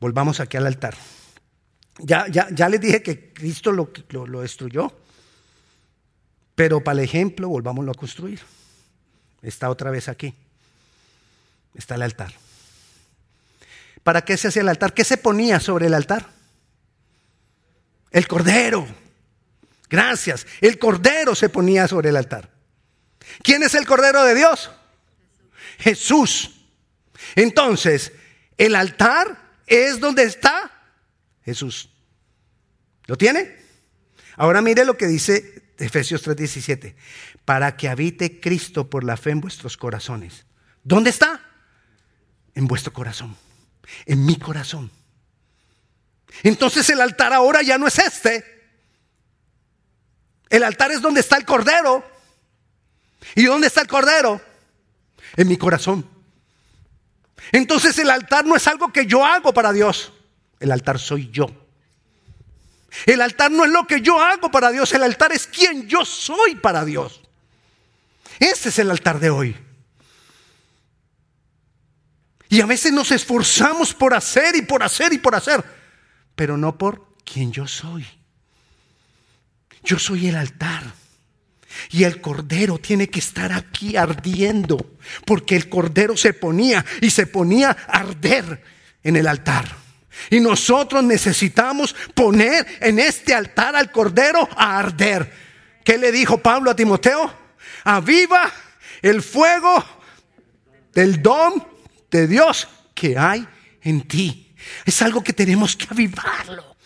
Volvamos 0.00 0.40
aquí 0.40 0.56
al 0.56 0.66
altar. 0.66 0.94
Ya, 1.98 2.26
ya, 2.28 2.48
ya 2.50 2.68
les 2.68 2.80
dije 2.80 3.02
que 3.02 3.32
Cristo 3.32 3.72
lo, 3.72 3.90
lo, 4.10 4.40
destruyó, 4.40 4.92
pero 6.54 6.82
para 6.82 7.00
el 7.00 7.04
ejemplo 7.04 7.48
volvámoslo 7.48 7.90
a 7.90 7.94
construir. 7.94 8.40
Está 9.42 9.68
otra 9.68 9.90
vez 9.90 10.08
aquí. 10.08 10.34
Está 11.74 11.96
el 11.96 12.02
altar. 12.02 12.32
¿Para 14.02 14.24
qué 14.24 14.36
se 14.36 14.48
hacía 14.48 14.62
el 14.62 14.68
altar? 14.68 14.94
¿Qué 14.94 15.04
se 15.04 15.16
ponía 15.16 15.60
sobre 15.60 15.86
el 15.86 15.94
altar? 15.94 16.26
El 18.10 18.26
cordero. 18.28 18.86
Gracias. 19.90 20.46
El 20.60 20.78
cordero 20.78 21.34
se 21.34 21.48
ponía 21.48 21.88
sobre 21.88 22.10
el 22.10 22.16
altar. 22.16 22.50
¿Quién 23.42 23.62
es 23.62 23.74
el 23.74 23.86
cordero 23.86 24.24
de 24.24 24.34
Dios? 24.34 24.70
Jesús. 25.78 26.62
Entonces, 27.34 28.12
el 28.56 28.74
altar 28.74 29.47
es 29.68 30.00
donde 30.00 30.24
está 30.24 30.70
Jesús. 31.44 31.90
¿Lo 33.06 33.16
tiene? 33.16 33.56
Ahora 34.36 34.60
mire 34.60 34.84
lo 34.84 34.96
que 34.96 35.06
dice 35.06 35.72
Efesios 35.78 36.22
3:17. 36.22 36.94
Para 37.44 37.76
que 37.76 37.88
habite 37.88 38.40
Cristo 38.40 38.90
por 38.90 39.04
la 39.04 39.16
fe 39.16 39.30
en 39.30 39.40
vuestros 39.40 39.76
corazones. 39.76 40.44
¿Dónde 40.84 41.10
está? 41.10 41.40
En 42.54 42.66
vuestro 42.66 42.92
corazón. 42.92 43.36
En 44.06 44.24
mi 44.24 44.36
corazón. 44.36 44.90
Entonces 46.42 46.88
el 46.90 47.00
altar 47.00 47.32
ahora 47.32 47.62
ya 47.62 47.78
no 47.78 47.86
es 47.86 47.98
este. 47.98 48.44
El 50.50 50.64
altar 50.64 50.90
es 50.92 51.00
donde 51.00 51.20
está 51.20 51.36
el 51.36 51.44
cordero. 51.44 52.04
¿Y 53.34 53.44
dónde 53.44 53.66
está 53.66 53.80
el 53.82 53.88
cordero? 53.88 54.40
En 55.36 55.48
mi 55.48 55.56
corazón. 55.56 56.17
Entonces 57.52 57.98
el 57.98 58.10
altar 58.10 58.44
no 58.44 58.56
es 58.56 58.66
algo 58.66 58.92
que 58.92 59.06
yo 59.06 59.24
hago 59.24 59.52
para 59.52 59.72
Dios. 59.72 60.12
El 60.60 60.72
altar 60.72 60.98
soy 60.98 61.30
yo. 61.30 61.46
El 63.06 63.20
altar 63.20 63.50
no 63.50 63.64
es 63.64 63.70
lo 63.70 63.86
que 63.86 64.00
yo 64.00 64.20
hago 64.20 64.50
para 64.50 64.70
Dios. 64.70 64.92
El 64.92 65.02
altar 65.02 65.32
es 65.32 65.46
quien 65.46 65.88
yo 65.88 66.04
soy 66.04 66.56
para 66.56 66.84
Dios. 66.84 67.20
Ese 68.38 68.68
es 68.68 68.78
el 68.78 68.90
altar 68.90 69.20
de 69.20 69.30
hoy. 69.30 69.56
Y 72.48 72.60
a 72.60 72.66
veces 72.66 72.92
nos 72.92 73.10
esforzamos 73.12 73.92
por 73.92 74.14
hacer 74.14 74.56
y 74.56 74.62
por 74.62 74.82
hacer 74.82 75.12
y 75.12 75.18
por 75.18 75.34
hacer, 75.34 75.62
pero 76.34 76.56
no 76.56 76.78
por 76.78 77.14
quien 77.24 77.52
yo 77.52 77.66
soy. 77.66 78.06
Yo 79.84 79.98
soy 79.98 80.28
el 80.28 80.36
altar. 80.36 80.82
Y 81.90 82.04
el 82.04 82.20
cordero 82.20 82.78
tiene 82.78 83.08
que 83.08 83.18
estar 83.18 83.52
aquí 83.52 83.96
ardiendo, 83.96 84.96
porque 85.24 85.56
el 85.56 85.68
cordero 85.68 86.16
se 86.16 86.32
ponía 86.32 86.84
y 87.00 87.10
se 87.10 87.26
ponía 87.26 87.70
a 87.70 87.98
arder 87.98 88.62
en 89.02 89.16
el 89.16 89.26
altar. 89.26 89.76
Y 90.30 90.40
nosotros 90.40 91.04
necesitamos 91.04 91.94
poner 92.14 92.66
en 92.80 92.98
este 92.98 93.34
altar 93.34 93.76
al 93.76 93.92
cordero 93.92 94.48
a 94.56 94.78
arder. 94.78 95.32
¿Qué 95.84 95.96
le 95.96 96.12
dijo 96.12 96.38
Pablo 96.38 96.70
a 96.70 96.76
Timoteo? 96.76 97.32
Aviva 97.84 98.52
el 99.00 99.22
fuego 99.22 99.84
del 100.92 101.22
don 101.22 101.66
de 102.10 102.26
Dios 102.26 102.68
que 102.94 103.16
hay 103.16 103.46
en 103.82 104.06
ti. 104.06 104.54
Es 104.84 105.00
algo 105.02 105.22
que 105.22 105.32
tenemos 105.32 105.76
que 105.76 105.86
avivarlo. 105.90 106.76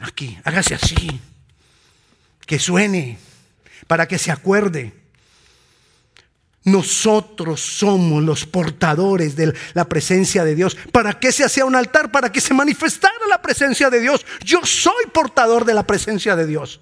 Aquí, 0.00 0.38
hágase 0.44 0.76
así. 0.76 1.20
Que 2.46 2.58
suene 2.58 3.18
para 3.88 4.06
que 4.06 4.18
se 4.18 4.30
acuerde. 4.30 4.94
Nosotros 6.62 7.60
somos 7.60 8.22
los 8.22 8.44
portadores 8.44 9.34
de 9.34 9.54
la 9.72 9.86
presencia 9.86 10.44
de 10.44 10.54
Dios. 10.54 10.76
¿Para 10.92 11.18
qué 11.18 11.32
se 11.32 11.44
hacía 11.44 11.64
un 11.64 11.74
altar? 11.74 12.12
Para 12.12 12.30
que 12.30 12.40
se 12.40 12.54
manifestara 12.54 13.26
la 13.28 13.42
presencia 13.42 13.90
de 13.90 14.00
Dios. 14.00 14.24
Yo 14.44 14.64
soy 14.64 15.06
portador 15.12 15.64
de 15.64 15.74
la 15.74 15.84
presencia 15.84 16.36
de 16.36 16.46
Dios. 16.46 16.80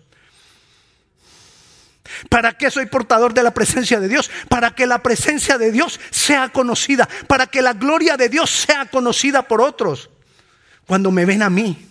¿Para 2.29 2.57
qué 2.57 2.71
soy 2.71 2.87
portador 2.87 3.33
de 3.33 3.43
la 3.43 3.55
presencia 3.55 4.01
de 4.01 4.09
Dios? 4.09 4.31
Para 4.49 4.75
que 4.75 4.87
la 4.87 5.03
presencia 5.03 5.59
de 5.59 5.71
Dios 5.71 6.01
sea 6.11 6.49
conocida, 6.49 7.09
para 7.29 7.47
que 7.47 7.63
la 7.63 7.73
gloria 7.73 8.17
de 8.17 8.29
Dios 8.29 8.51
sea 8.51 8.87
conocida 8.87 9.43
por 9.43 9.61
otros. 9.61 10.11
Cuando 10.87 11.11
me 11.11 11.25
ven 11.25 11.43
a 11.43 11.51
mí, 11.51 11.89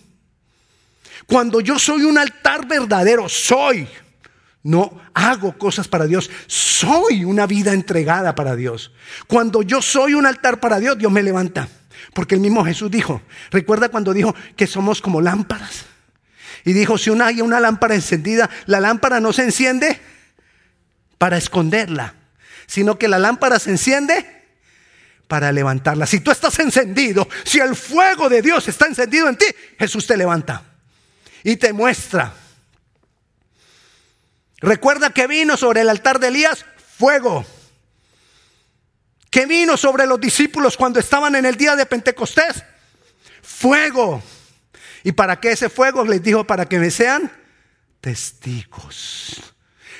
cuando 1.26 1.60
yo 1.60 1.78
soy 1.78 2.02
un 2.02 2.18
altar 2.18 2.66
verdadero, 2.66 3.28
soy. 3.28 3.88
No 4.66 5.00
hago 5.14 5.56
cosas 5.56 5.86
para 5.86 6.06
Dios, 6.06 6.28
soy 6.48 7.24
una 7.24 7.46
vida 7.46 7.72
entregada 7.72 8.34
para 8.34 8.56
Dios. 8.56 8.90
Cuando 9.28 9.62
yo 9.62 9.80
soy 9.80 10.14
un 10.14 10.26
altar 10.26 10.58
para 10.58 10.80
Dios, 10.80 10.98
Dios 10.98 11.12
me 11.12 11.22
levanta. 11.22 11.68
Porque 12.12 12.34
el 12.34 12.40
mismo 12.40 12.64
Jesús 12.64 12.90
dijo, 12.90 13.22
recuerda 13.52 13.90
cuando 13.90 14.12
dijo 14.12 14.34
que 14.56 14.66
somos 14.66 15.00
como 15.00 15.20
lámparas. 15.20 15.84
Y 16.64 16.72
dijo, 16.72 16.98
si 16.98 17.10
una, 17.10 17.26
hay 17.26 17.42
una 17.42 17.60
lámpara 17.60 17.94
encendida, 17.94 18.50
la 18.66 18.80
lámpara 18.80 19.20
no 19.20 19.32
se 19.32 19.44
enciende 19.44 20.00
para 21.16 21.36
esconderla, 21.36 22.14
sino 22.66 22.98
que 22.98 23.06
la 23.06 23.20
lámpara 23.20 23.60
se 23.60 23.70
enciende 23.70 24.26
para 25.28 25.52
levantarla. 25.52 26.06
Si 26.06 26.18
tú 26.18 26.32
estás 26.32 26.58
encendido, 26.58 27.28
si 27.44 27.60
el 27.60 27.76
fuego 27.76 28.28
de 28.28 28.42
Dios 28.42 28.66
está 28.66 28.86
encendido 28.86 29.28
en 29.28 29.36
ti, 29.36 29.46
Jesús 29.78 30.08
te 30.08 30.16
levanta 30.16 30.64
y 31.44 31.54
te 31.54 31.72
muestra 31.72 32.34
Recuerda 34.58 35.10
que 35.10 35.26
vino 35.26 35.56
sobre 35.56 35.82
el 35.82 35.88
altar 35.88 36.18
de 36.18 36.28
Elías 36.28 36.64
fuego. 36.98 37.44
Que 39.30 39.46
vino 39.46 39.76
sobre 39.76 40.06
los 40.06 40.20
discípulos 40.20 40.76
cuando 40.76 40.98
estaban 40.98 41.34
en 41.34 41.44
el 41.44 41.56
día 41.56 41.76
de 41.76 41.84
Pentecostés. 41.84 42.64
Fuego. 43.42 44.22
¿Y 45.04 45.12
para 45.12 45.38
qué 45.38 45.52
ese 45.52 45.68
fuego? 45.68 46.04
Les 46.04 46.22
dijo, 46.22 46.46
para 46.46 46.66
que 46.66 46.78
me 46.78 46.90
sean 46.90 47.30
testigos. 48.00 49.54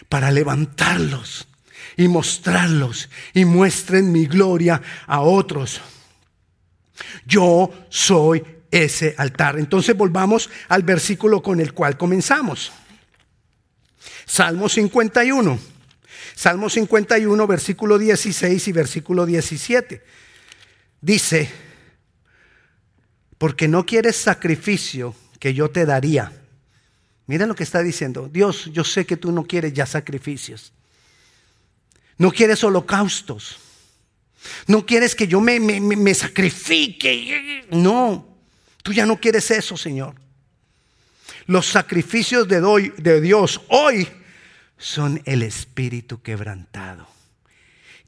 Para 0.08 0.30
levantarlos 0.30 1.48
y 1.96 2.08
mostrarlos 2.08 3.08
y 3.34 3.44
muestren 3.44 4.10
mi 4.10 4.26
gloria 4.26 4.80
a 5.06 5.20
otros. 5.20 5.80
Yo 7.26 7.70
soy 7.90 8.44
ese 8.70 9.14
altar. 9.18 9.58
Entonces 9.58 9.96
volvamos 9.96 10.48
al 10.68 10.82
versículo 10.82 11.42
con 11.42 11.60
el 11.60 11.74
cual 11.74 11.96
comenzamos. 11.96 12.72
Salmo 14.26 14.68
51. 14.68 15.58
Salmo 16.34 16.68
51, 16.68 17.46
versículo 17.46 17.98
16 17.98 18.68
y 18.68 18.72
versículo 18.72 19.24
17. 19.24 20.02
Dice, 21.00 21.48
porque 23.38 23.68
no 23.68 23.86
quieres 23.86 24.16
sacrificio 24.16 25.14
que 25.38 25.54
yo 25.54 25.70
te 25.70 25.86
daría. 25.86 26.32
Miren 27.26 27.48
lo 27.48 27.54
que 27.54 27.62
está 27.62 27.82
diciendo. 27.82 28.28
Dios, 28.30 28.70
yo 28.72 28.84
sé 28.84 29.06
que 29.06 29.16
tú 29.16 29.32
no 29.32 29.44
quieres 29.44 29.72
ya 29.72 29.86
sacrificios. 29.86 30.72
No 32.18 32.30
quieres 32.30 32.62
holocaustos. 32.64 33.58
No 34.66 34.84
quieres 34.84 35.14
que 35.14 35.26
yo 35.26 35.40
me, 35.40 35.58
me, 35.58 35.80
me 35.80 36.14
sacrifique. 36.14 37.64
No, 37.70 38.26
tú 38.82 38.92
ya 38.92 39.06
no 39.06 39.18
quieres 39.18 39.50
eso, 39.50 39.76
Señor. 39.76 40.14
Los 41.46 41.66
sacrificios 41.66 42.48
de, 42.48 42.92
de 42.96 43.20
Dios 43.20 43.60
hoy 43.68 44.08
son 44.76 45.22
el 45.24 45.42
espíritu 45.42 46.20
quebrantado. 46.20 47.06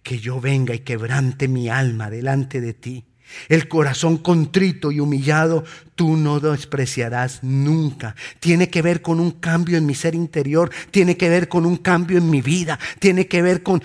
Que 0.03 0.19
yo 0.19 0.41
venga 0.41 0.75
y 0.75 0.81
quebrante 0.81 1.49
mi 1.49 1.69
alma 1.69 2.11
delante 2.11 2.61
de 2.61 2.75
ti. 2.75 3.05
El 3.49 3.69
corazón 3.69 4.17
contrito 4.19 4.91
y 4.91 5.01
humillado, 5.01 5.65
tú 5.95 6.17
no 6.17 6.41
despreciarás 6.41 7.41
nunca. 7.43 8.17
Tiene 8.41 8.71
que 8.71 8.83
ver 8.83 9.03
con 9.03 9.21
un 9.21 9.33
cambio 9.33 9.77
en 9.77 9.87
mi 9.87 9.95
ser 9.95 10.15
interior, 10.15 10.71
tiene 10.91 11.17
que 11.17 11.29
ver 11.29 11.49
con 11.49 11.67
un 11.67 11.77
cambio 11.77 12.19
en 12.19 12.31
mi 12.31 12.41
vida, 12.41 12.79
tiene 12.99 13.27
que 13.29 13.43
ver 13.43 13.63
con, 13.63 13.83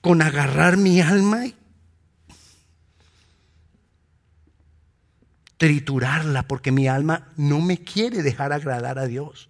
con 0.00 0.22
agarrar 0.22 0.78
mi 0.78 1.00
alma 1.00 1.46
y 1.46 1.54
triturarla 5.58 6.44
porque 6.44 6.72
mi 6.72 6.88
alma 6.88 7.28
no 7.36 7.60
me 7.60 7.78
quiere 7.78 8.22
dejar 8.22 8.52
agradar 8.52 8.98
a 8.98 9.06
Dios. 9.06 9.48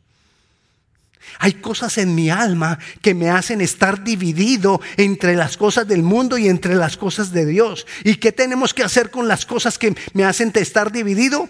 Hay 1.38 1.55
cosas 1.55 1.99
en 1.99 2.14
mi 2.14 2.31
alma 2.31 2.79
que 3.03 3.14
me 3.14 3.29
hacen 3.29 3.61
estar 3.61 4.03
dividido 4.03 4.81
entre 4.97 5.37
las 5.37 5.59
cosas 5.59 5.87
del 5.87 6.03
mundo 6.03 6.38
y 6.38 6.49
entre 6.49 6.75
las 6.75 6.97
cosas 6.97 7.33
de 7.33 7.44
Dios. 7.44 7.87
¿Y 8.03 8.16
qué 8.16 8.33
tenemos 8.33 8.73
que 8.73 8.83
hacer 8.83 9.11
con 9.11 9.29
las 9.29 9.44
cosas 9.44 9.79
que 9.79 9.94
me 10.14 10.25
hacen 10.25 10.51
estar 10.55 10.90
dividido? 10.90 11.49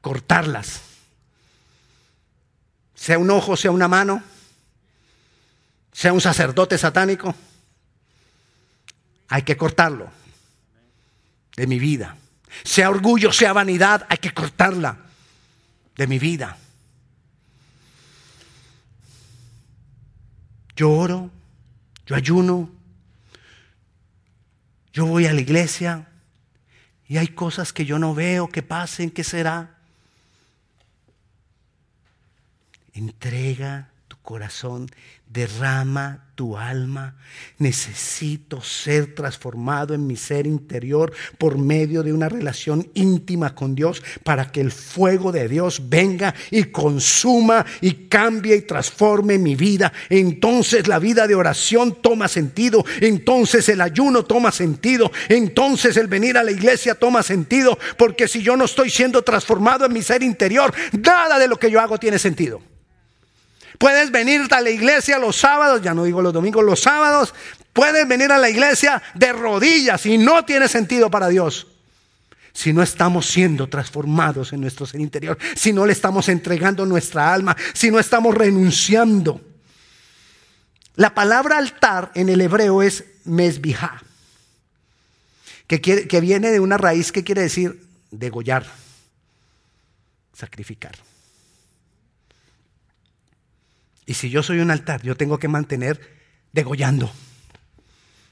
Cortarlas. 0.00 0.80
Sea 2.96 3.18
un 3.18 3.30
ojo, 3.30 3.56
sea 3.56 3.70
una 3.70 3.86
mano, 3.86 4.22
sea 5.92 6.12
un 6.12 6.20
sacerdote 6.20 6.76
satánico 6.76 7.34
hay 9.28 9.42
que 9.42 9.56
cortarlo 9.56 10.10
de 11.56 11.66
mi 11.66 11.78
vida. 11.78 12.16
Sea 12.64 12.90
orgullo, 12.90 13.32
sea 13.32 13.52
vanidad, 13.52 14.06
hay 14.08 14.18
que 14.18 14.32
cortarla 14.32 14.98
de 15.96 16.06
mi 16.06 16.18
vida. 16.18 16.56
Yo 20.76 20.90
oro, 20.90 21.30
yo 22.06 22.14
ayuno, 22.14 22.70
yo 24.92 25.06
voy 25.06 25.26
a 25.26 25.32
la 25.32 25.40
iglesia 25.40 26.08
y 27.08 27.16
hay 27.16 27.28
cosas 27.28 27.72
que 27.72 27.84
yo 27.84 27.98
no 27.98 28.14
veo 28.14 28.48
que 28.48 28.62
pasen, 28.62 29.10
¿qué 29.10 29.24
será? 29.24 29.78
Entrega 32.92 33.90
corazón 34.26 34.90
derrama 35.32 36.26
tu 36.34 36.56
alma. 36.56 37.14
Necesito 37.58 38.60
ser 38.60 39.14
transformado 39.14 39.94
en 39.94 40.06
mi 40.06 40.16
ser 40.16 40.46
interior 40.46 41.12
por 41.38 41.56
medio 41.58 42.02
de 42.02 42.12
una 42.12 42.28
relación 42.28 42.90
íntima 42.94 43.54
con 43.54 43.74
Dios 43.74 44.02
para 44.24 44.50
que 44.50 44.60
el 44.60 44.72
fuego 44.72 45.30
de 45.30 45.48
Dios 45.48 45.88
venga 45.88 46.34
y 46.50 46.64
consuma 46.64 47.64
y 47.80 48.08
cambie 48.08 48.56
y 48.56 48.62
transforme 48.62 49.38
mi 49.38 49.54
vida. 49.54 49.92
Entonces 50.10 50.88
la 50.88 50.98
vida 50.98 51.26
de 51.26 51.36
oración 51.36 52.02
toma 52.02 52.26
sentido. 52.26 52.84
Entonces 53.00 53.68
el 53.68 53.80
ayuno 53.80 54.24
toma 54.24 54.50
sentido. 54.50 55.12
Entonces 55.28 55.96
el 55.96 56.08
venir 56.08 56.36
a 56.36 56.42
la 56.42 56.50
iglesia 56.50 56.96
toma 56.96 57.22
sentido. 57.22 57.78
Porque 57.96 58.26
si 58.26 58.42
yo 58.42 58.56
no 58.56 58.64
estoy 58.64 58.90
siendo 58.90 59.22
transformado 59.22 59.86
en 59.86 59.92
mi 59.92 60.02
ser 60.02 60.22
interior, 60.24 60.74
nada 61.00 61.38
de 61.38 61.46
lo 61.46 61.58
que 61.58 61.70
yo 61.70 61.80
hago 61.80 61.98
tiene 61.98 62.18
sentido. 62.18 62.60
Puedes 63.78 64.10
venir 64.10 64.42
a 64.50 64.60
la 64.60 64.70
iglesia 64.70 65.18
los 65.18 65.36
sábados, 65.36 65.82
ya 65.82 65.94
no 65.94 66.04
digo 66.04 66.22
los 66.22 66.32
domingos, 66.32 66.64
los 66.64 66.80
sábados. 66.80 67.34
Puedes 67.72 68.08
venir 68.08 68.32
a 68.32 68.38
la 68.38 68.48
iglesia 68.48 69.02
de 69.14 69.32
rodillas 69.32 70.06
y 70.06 70.18
no 70.18 70.44
tiene 70.44 70.68
sentido 70.68 71.10
para 71.10 71.28
Dios. 71.28 71.66
Si 72.52 72.72
no 72.72 72.82
estamos 72.82 73.26
siendo 73.26 73.68
transformados 73.68 74.54
en 74.54 74.62
nuestro 74.62 74.86
ser 74.86 75.02
interior, 75.02 75.36
si 75.54 75.74
no 75.74 75.84
le 75.84 75.92
estamos 75.92 76.30
entregando 76.30 76.86
nuestra 76.86 77.34
alma, 77.34 77.54
si 77.74 77.90
no 77.90 77.98
estamos 77.98 78.34
renunciando. 78.34 79.42
La 80.94 81.14
palabra 81.14 81.58
altar 81.58 82.12
en 82.14 82.30
el 82.30 82.40
hebreo 82.40 82.82
es 82.82 83.04
mesbihá, 83.24 84.02
que, 85.66 85.80
que 85.82 86.20
viene 86.22 86.50
de 86.50 86.60
una 86.60 86.78
raíz 86.78 87.12
que 87.12 87.24
quiere 87.24 87.42
decir 87.42 87.86
degollar, 88.10 88.64
sacrificar. 90.32 90.96
Y 94.06 94.14
si 94.14 94.30
yo 94.30 94.42
soy 94.42 94.60
un 94.60 94.70
altar, 94.70 95.02
yo 95.02 95.16
tengo 95.16 95.38
que 95.38 95.48
mantener 95.48 96.00
degollando. 96.52 97.12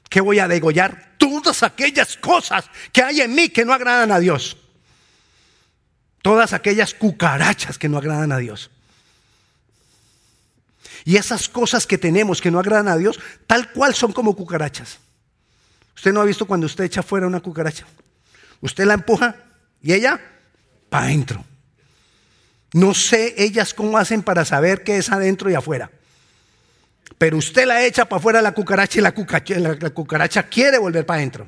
¿Qué 0.09 0.21
voy 0.21 0.39
a 0.39 0.47
degollar? 0.47 1.15
Todas 1.17 1.61
aquellas 1.63 2.15
cosas 2.15 2.65
que 2.93 3.03
hay 3.03 3.21
en 3.21 3.35
mí 3.35 3.49
que 3.49 3.65
no 3.65 3.73
agradan 3.73 4.11
a 4.11 4.19
Dios. 4.19 4.57
todas 6.25 6.53
aquellas 6.53 6.95
cucarachas 6.95 7.77
que 7.77 7.87
no 7.87 7.99
agradan 7.99 8.31
a 8.31 8.39
Dios. 8.39 8.71
Y 11.03 11.17
esas 11.17 11.47
cosas 11.47 11.85
que 11.85 11.99
tenemos 11.99 12.41
que 12.41 12.49
no 12.49 12.57
agradan 12.57 12.87
a 12.87 12.97
Dios, 12.97 13.19
tal 13.45 13.71
cual 13.71 13.93
son 13.93 14.11
como 14.11 14.35
cucarachas. 14.35 14.97
Usted 15.95 16.11
no 16.11 16.21
ha 16.21 16.25
visto 16.25 16.47
cuando 16.47 16.65
usted 16.65 16.85
echa 16.85 17.03
fuera 17.03 17.27
una 17.27 17.41
cucaracha. 17.41 17.85
Usted 18.59 18.85
la 18.85 18.95
empuja 18.95 19.35
y 19.83 19.93
ella 19.93 20.19
para 20.89 21.05
adentro. 21.05 21.45
No 22.75 22.93
sé 22.93 23.33
ellas 23.37 23.73
cómo 23.73 23.97
hacen 23.97 24.21
para 24.21 24.43
saber 24.43 24.83
qué 24.83 24.97
es 24.97 25.09
adentro 25.09 25.49
y 25.49 25.55
afuera. 25.55 25.91
Pero 27.17 27.37
usted 27.37 27.65
la 27.65 27.85
echa 27.85 28.03
para 28.03 28.19
afuera 28.19 28.41
la 28.41 28.51
cucaracha 28.51 28.99
y 28.99 29.01
la 29.01 29.13
cucaracha, 29.93 30.43
quiere 30.43 30.77
volver 30.77 31.05
para 31.05 31.19
adentro. 31.19 31.47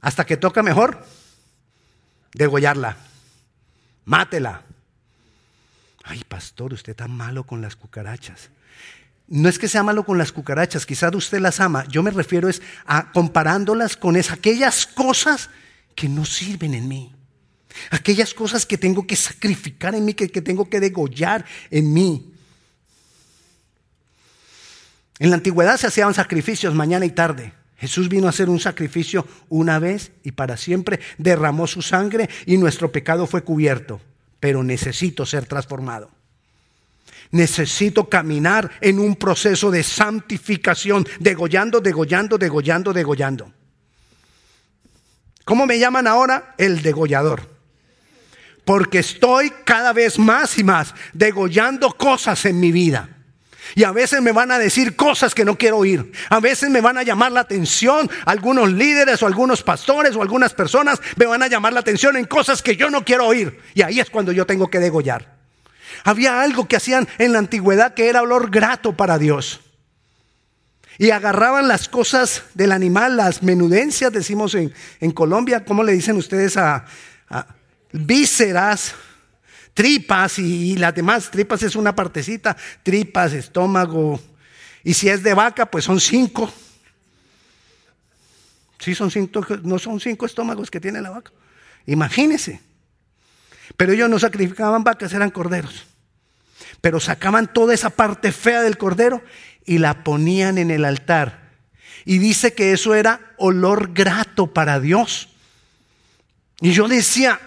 Hasta 0.00 0.24
que 0.24 0.36
toca 0.36 0.62
mejor 0.62 1.04
degollarla. 2.32 2.96
Mátela. 4.04 4.62
Ay, 6.04 6.22
pastor, 6.22 6.72
usted 6.72 6.92
está 6.92 7.08
malo 7.08 7.42
con 7.42 7.60
las 7.60 7.74
cucarachas. 7.74 8.48
No 9.26 9.48
es 9.48 9.58
que 9.58 9.66
sea 9.66 9.82
malo 9.82 10.04
con 10.04 10.18
las 10.18 10.30
cucarachas, 10.30 10.86
quizás 10.86 11.12
usted 11.16 11.40
las 11.40 11.58
ama. 11.58 11.84
Yo 11.88 12.04
me 12.04 12.12
refiero 12.12 12.48
es 12.48 12.62
a 12.86 13.10
comparándolas 13.10 13.96
con 13.96 14.16
aquellas 14.16 14.86
cosas 14.86 15.50
que 15.96 16.08
no 16.08 16.24
sirven 16.24 16.74
en 16.74 16.86
mí. 16.86 17.12
Aquellas 17.90 18.34
cosas 18.34 18.66
que 18.66 18.78
tengo 18.78 19.06
que 19.06 19.16
sacrificar 19.16 19.94
en 19.94 20.04
mí, 20.04 20.14
que, 20.14 20.28
tengo 20.28 20.68
que 20.68 20.80
degollar 20.80 21.44
en 21.70 21.92
mí. 21.92 22.32
En 25.18 25.30
la 25.30 25.36
antigüedad 25.36 25.76
se 25.76 25.86
hacían 25.86 26.14
sacrificios 26.14 26.74
mañana 26.74 27.04
y 27.04 27.10
tarde. 27.10 27.52
Jesús 27.76 28.08
vino 28.08 28.26
a 28.26 28.30
hacer 28.30 28.48
un 28.48 28.60
sacrificio 28.60 29.26
una 29.48 29.78
vez 29.78 30.12
y 30.22 30.32
para 30.32 30.56
siempre, 30.56 31.00
derramó 31.18 31.66
su 31.66 31.82
sangre 31.82 32.28
y 32.46 32.56
nuestro 32.56 32.92
pecado 32.92 33.26
fue 33.26 33.42
cubierto. 33.42 34.00
Pero 34.40 34.62
necesito 34.62 35.26
ser 35.26 35.46
transformado. 35.46 36.10
Necesito 37.30 38.08
caminar 38.08 38.70
en 38.80 38.98
un 38.98 39.16
proceso 39.16 39.70
de 39.70 39.82
santificación, 39.82 41.06
degollando, 41.18 41.80
degollando, 41.80 42.36
degollando, 42.36 42.92
degollando. 42.92 43.52
¿Cómo 45.44 45.66
me 45.66 45.78
llaman 45.78 46.06
ahora? 46.06 46.54
El 46.58 46.82
degollador. 46.82 47.51
Porque 48.64 49.00
estoy 49.00 49.52
cada 49.64 49.92
vez 49.92 50.18
más 50.18 50.56
y 50.58 50.64
más 50.64 50.94
degollando 51.12 51.92
cosas 51.92 52.44
en 52.44 52.60
mi 52.60 52.70
vida. 52.70 53.08
Y 53.74 53.84
a 53.84 53.92
veces 53.92 54.20
me 54.20 54.32
van 54.32 54.50
a 54.50 54.58
decir 54.58 54.96
cosas 54.96 55.34
que 55.34 55.44
no 55.44 55.56
quiero 55.56 55.78
oír. 55.78 56.12
A 56.28 56.40
veces 56.40 56.68
me 56.68 56.80
van 56.80 56.98
a 56.98 57.02
llamar 57.02 57.32
la 57.32 57.40
atención 57.40 58.10
algunos 58.26 58.70
líderes 58.70 59.22
o 59.22 59.26
algunos 59.26 59.62
pastores 59.62 60.14
o 60.14 60.22
algunas 60.22 60.52
personas 60.52 61.00
me 61.16 61.26
van 61.26 61.42
a 61.42 61.46
llamar 61.46 61.72
la 61.72 61.80
atención 61.80 62.16
en 62.16 62.26
cosas 62.26 62.60
que 62.60 62.76
yo 62.76 62.90
no 62.90 63.04
quiero 63.04 63.26
oír. 63.26 63.60
Y 63.74 63.82
ahí 63.82 64.00
es 64.00 64.10
cuando 64.10 64.32
yo 64.32 64.46
tengo 64.46 64.68
que 64.68 64.78
degollar. 64.78 65.36
Había 66.04 66.42
algo 66.42 66.66
que 66.66 66.76
hacían 66.76 67.08
en 67.18 67.32
la 67.32 67.38
antigüedad 67.38 67.94
que 67.94 68.08
era 68.08 68.22
olor 68.22 68.50
grato 68.50 68.96
para 68.96 69.18
Dios. 69.18 69.60
Y 70.98 71.10
agarraban 71.10 71.68
las 71.68 71.88
cosas 71.88 72.44
del 72.54 72.72
animal, 72.72 73.16
las 73.16 73.42
menudencias, 73.42 74.12
decimos 74.12 74.54
en, 74.54 75.10
Colombia, 75.12 75.64
¿cómo 75.64 75.82
le 75.82 75.92
dicen 75.92 76.16
ustedes 76.16 76.56
a, 76.56 76.84
a 77.30 77.46
vísceras? 77.92 78.94
tripas 79.74 80.38
y, 80.38 80.76
las 80.76 80.94
demás 80.94 81.30
tripas 81.30 81.62
es 81.62 81.76
una 81.76 81.94
partecita, 81.94 82.56
tripas, 82.82 83.32
estómago. 83.32 84.20
Y 84.84 84.94
si 84.94 85.08
es 85.08 85.22
de 85.22 85.34
vaca, 85.34 85.66
pues 85.66 85.84
son 85.84 86.00
cinco. 86.00 86.52
Sí, 88.78 88.94
son 88.94 89.10
cinco, 89.10 89.46
no 89.62 89.78
son 89.78 90.00
cinco 90.00 90.26
estómagos 90.26 90.70
que 90.70 90.80
tiene 90.80 91.00
la 91.00 91.10
vaca. 91.10 91.32
Imagínese. 91.86 92.60
Pero 93.76 93.92
ellos 93.92 94.10
no 94.10 94.18
sacrificaban 94.18 94.84
vacas, 94.84 95.12
eran 95.12 95.30
corderos. 95.30 95.86
Pero 96.80 96.98
sacaban 96.98 97.52
toda 97.52 97.74
esa 97.74 97.90
parte 97.90 98.32
fea 98.32 98.62
del 98.62 98.76
cordero 98.76 99.22
y 99.64 99.78
la 99.78 100.02
ponían 100.02 100.58
en 100.58 100.70
el 100.70 100.84
altar. 100.84 101.52
Y 102.04 102.18
dice 102.18 102.54
que 102.54 102.72
eso 102.72 102.94
era 102.96 103.20
olor 103.36 103.92
grato 103.94 104.48
para 104.48 104.80
Dios. 104.80 105.28
Y 106.60 106.72
yo 106.72 106.88
decía, 106.88 107.40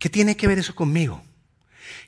¿Qué 0.00 0.08
tiene 0.08 0.36
que 0.36 0.48
ver 0.48 0.58
eso 0.58 0.74
conmigo? 0.74 1.22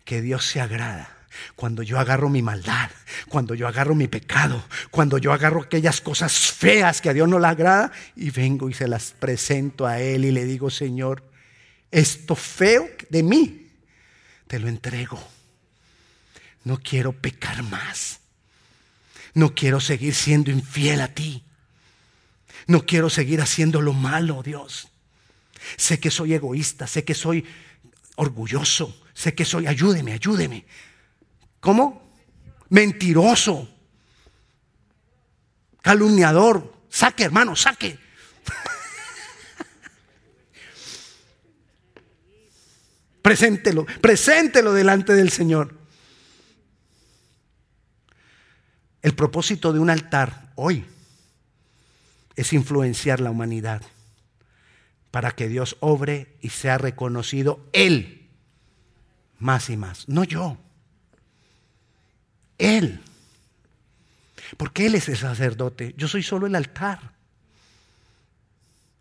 Que 0.04 0.22
Dios 0.22 0.46
se 0.46 0.60
agrada 0.60 1.22
cuando 1.56 1.82
yo 1.82 1.98
agarro 1.98 2.28
mi 2.28 2.42
maldad, 2.42 2.90
cuando 3.28 3.54
yo 3.54 3.68
agarro 3.68 3.94
mi 3.94 4.08
pecado, 4.08 4.64
cuando 4.90 5.18
yo 5.18 5.32
agarro 5.32 5.62
aquellas 5.62 6.00
cosas 6.00 6.32
feas 6.32 7.00
que 7.00 7.10
a 7.10 7.12
Dios 7.12 7.28
no 7.28 7.38
le 7.38 7.46
agrada 7.46 7.92
y 8.16 8.30
vengo 8.30 8.70
y 8.70 8.74
se 8.74 8.88
las 8.88 9.12
presento 9.12 9.86
a 9.86 10.00
Él 10.00 10.24
y 10.24 10.30
le 10.30 10.44
digo, 10.46 10.70
Señor, 10.70 11.22
esto 11.90 12.34
feo 12.34 12.88
de 13.10 13.22
mí, 13.22 13.68
te 14.46 14.58
lo 14.58 14.68
entrego. 14.68 15.22
No 16.64 16.78
quiero 16.78 17.12
pecar 17.12 17.62
más. 17.62 18.20
No 19.34 19.54
quiero 19.54 19.80
seguir 19.80 20.14
siendo 20.14 20.50
infiel 20.50 21.02
a 21.02 21.08
ti. 21.08 21.42
No 22.66 22.86
quiero 22.86 23.10
seguir 23.10 23.42
haciendo 23.42 23.82
lo 23.82 23.92
malo, 23.92 24.42
Dios. 24.42 24.88
Sé 25.76 26.00
que 26.00 26.10
soy 26.10 26.34
egoísta, 26.34 26.86
sé 26.86 27.04
que 27.04 27.14
soy 27.14 27.44
orgulloso, 28.16 28.94
sé 29.14 29.34
que 29.34 29.44
soy, 29.44 29.66
ayúdeme, 29.66 30.12
ayúdeme. 30.12 30.64
¿Cómo? 31.60 32.12
Mentiroso, 32.68 33.68
calumniador, 35.80 36.72
saque 36.88 37.24
hermano, 37.24 37.56
saque. 37.56 37.98
preséntelo, 43.22 43.86
preséntelo 44.00 44.72
delante 44.72 45.14
del 45.14 45.30
Señor. 45.30 45.78
El 49.02 49.14
propósito 49.14 49.72
de 49.72 49.80
un 49.80 49.90
altar 49.90 50.52
hoy 50.54 50.86
es 52.36 52.52
influenciar 52.52 53.20
la 53.20 53.30
humanidad 53.30 53.82
para 55.12 55.30
que 55.30 55.46
Dios 55.46 55.76
obre 55.78 56.36
y 56.40 56.48
sea 56.48 56.78
reconocido 56.78 57.60
Él 57.72 58.22
más 59.42 59.68
y 59.70 59.76
más, 59.76 60.08
no 60.08 60.24
yo. 60.24 60.56
Él. 62.58 63.00
Porque 64.56 64.86
Él 64.86 64.94
es 64.94 65.08
el 65.08 65.16
sacerdote, 65.16 65.94
yo 65.96 66.08
soy 66.08 66.22
solo 66.22 66.46
el 66.46 66.54
altar. 66.54 67.12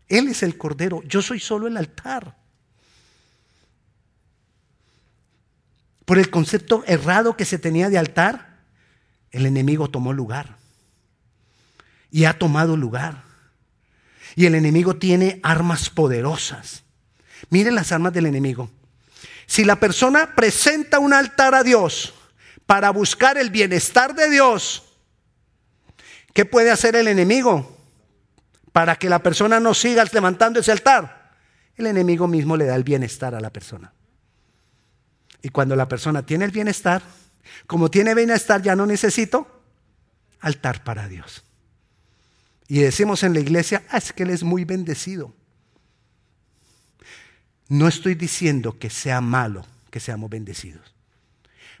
Él 0.08 0.28
es 0.28 0.42
el 0.42 0.58
cordero, 0.58 1.02
yo 1.04 1.22
soy 1.22 1.40
solo 1.40 1.68
el 1.68 1.76
altar. 1.76 2.36
Por 6.04 6.18
el 6.18 6.28
concepto 6.28 6.82
errado 6.86 7.36
que 7.36 7.44
se 7.44 7.58
tenía 7.58 7.88
de 7.88 7.98
altar, 7.98 8.58
el 9.30 9.46
enemigo 9.46 9.88
tomó 9.88 10.12
lugar. 10.12 10.56
Y 12.10 12.24
ha 12.24 12.38
tomado 12.38 12.76
lugar. 12.76 13.31
Y 14.34 14.46
el 14.46 14.54
enemigo 14.54 14.96
tiene 14.96 15.40
armas 15.42 15.90
poderosas. 15.90 16.84
Miren 17.50 17.74
las 17.74 17.92
armas 17.92 18.12
del 18.12 18.26
enemigo. 18.26 18.70
Si 19.46 19.64
la 19.64 19.76
persona 19.76 20.34
presenta 20.34 20.98
un 20.98 21.12
altar 21.12 21.54
a 21.54 21.62
Dios 21.62 22.14
para 22.66 22.90
buscar 22.90 23.36
el 23.36 23.50
bienestar 23.50 24.14
de 24.14 24.30
Dios, 24.30 24.84
¿qué 26.32 26.44
puede 26.44 26.70
hacer 26.70 26.96
el 26.96 27.08
enemigo 27.08 27.76
para 28.72 28.96
que 28.96 29.10
la 29.10 29.18
persona 29.22 29.60
no 29.60 29.74
siga 29.74 30.04
levantando 30.10 30.60
ese 30.60 30.72
altar? 30.72 31.32
El 31.76 31.86
enemigo 31.86 32.26
mismo 32.26 32.56
le 32.56 32.64
da 32.64 32.76
el 32.76 32.84
bienestar 32.84 33.34
a 33.34 33.40
la 33.40 33.50
persona. 33.50 33.92
Y 35.42 35.48
cuando 35.48 35.76
la 35.76 35.88
persona 35.88 36.24
tiene 36.24 36.44
el 36.44 36.50
bienestar, 36.50 37.02
como 37.66 37.90
tiene 37.90 38.14
bienestar 38.14 38.62
ya 38.62 38.76
no 38.76 38.86
necesito 38.86 39.62
altar 40.40 40.84
para 40.84 41.08
Dios. 41.08 41.44
Y 42.72 42.78
decimos 42.78 43.22
en 43.22 43.34
la 43.34 43.40
iglesia, 43.40 43.84
ah, 43.90 43.98
es 43.98 44.14
que 44.14 44.22
Él 44.22 44.30
es 44.30 44.42
muy 44.42 44.64
bendecido. 44.64 45.34
No 47.68 47.86
estoy 47.86 48.14
diciendo 48.14 48.78
que 48.78 48.88
sea 48.88 49.20
malo 49.20 49.66
que 49.90 50.00
seamos 50.00 50.30
bendecidos. 50.30 50.94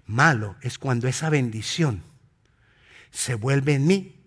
Malo 0.04 0.54
es 0.60 0.78
cuando 0.78 1.08
esa 1.08 1.30
bendición 1.30 2.02
se 3.10 3.36
vuelve 3.36 3.72
en 3.72 3.86
mí 3.86 4.20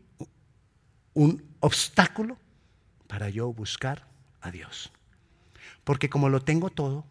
un 1.13 1.45
obstáculo 1.59 2.35
para 3.05 3.29
yo 3.29 3.53
buscar 3.53 4.07
a 4.41 4.49
Dios. 4.49 4.91
Porque 5.83 6.09
como 6.09 6.29
lo 6.29 6.41
tengo 6.41 6.71
todo, 6.71 7.05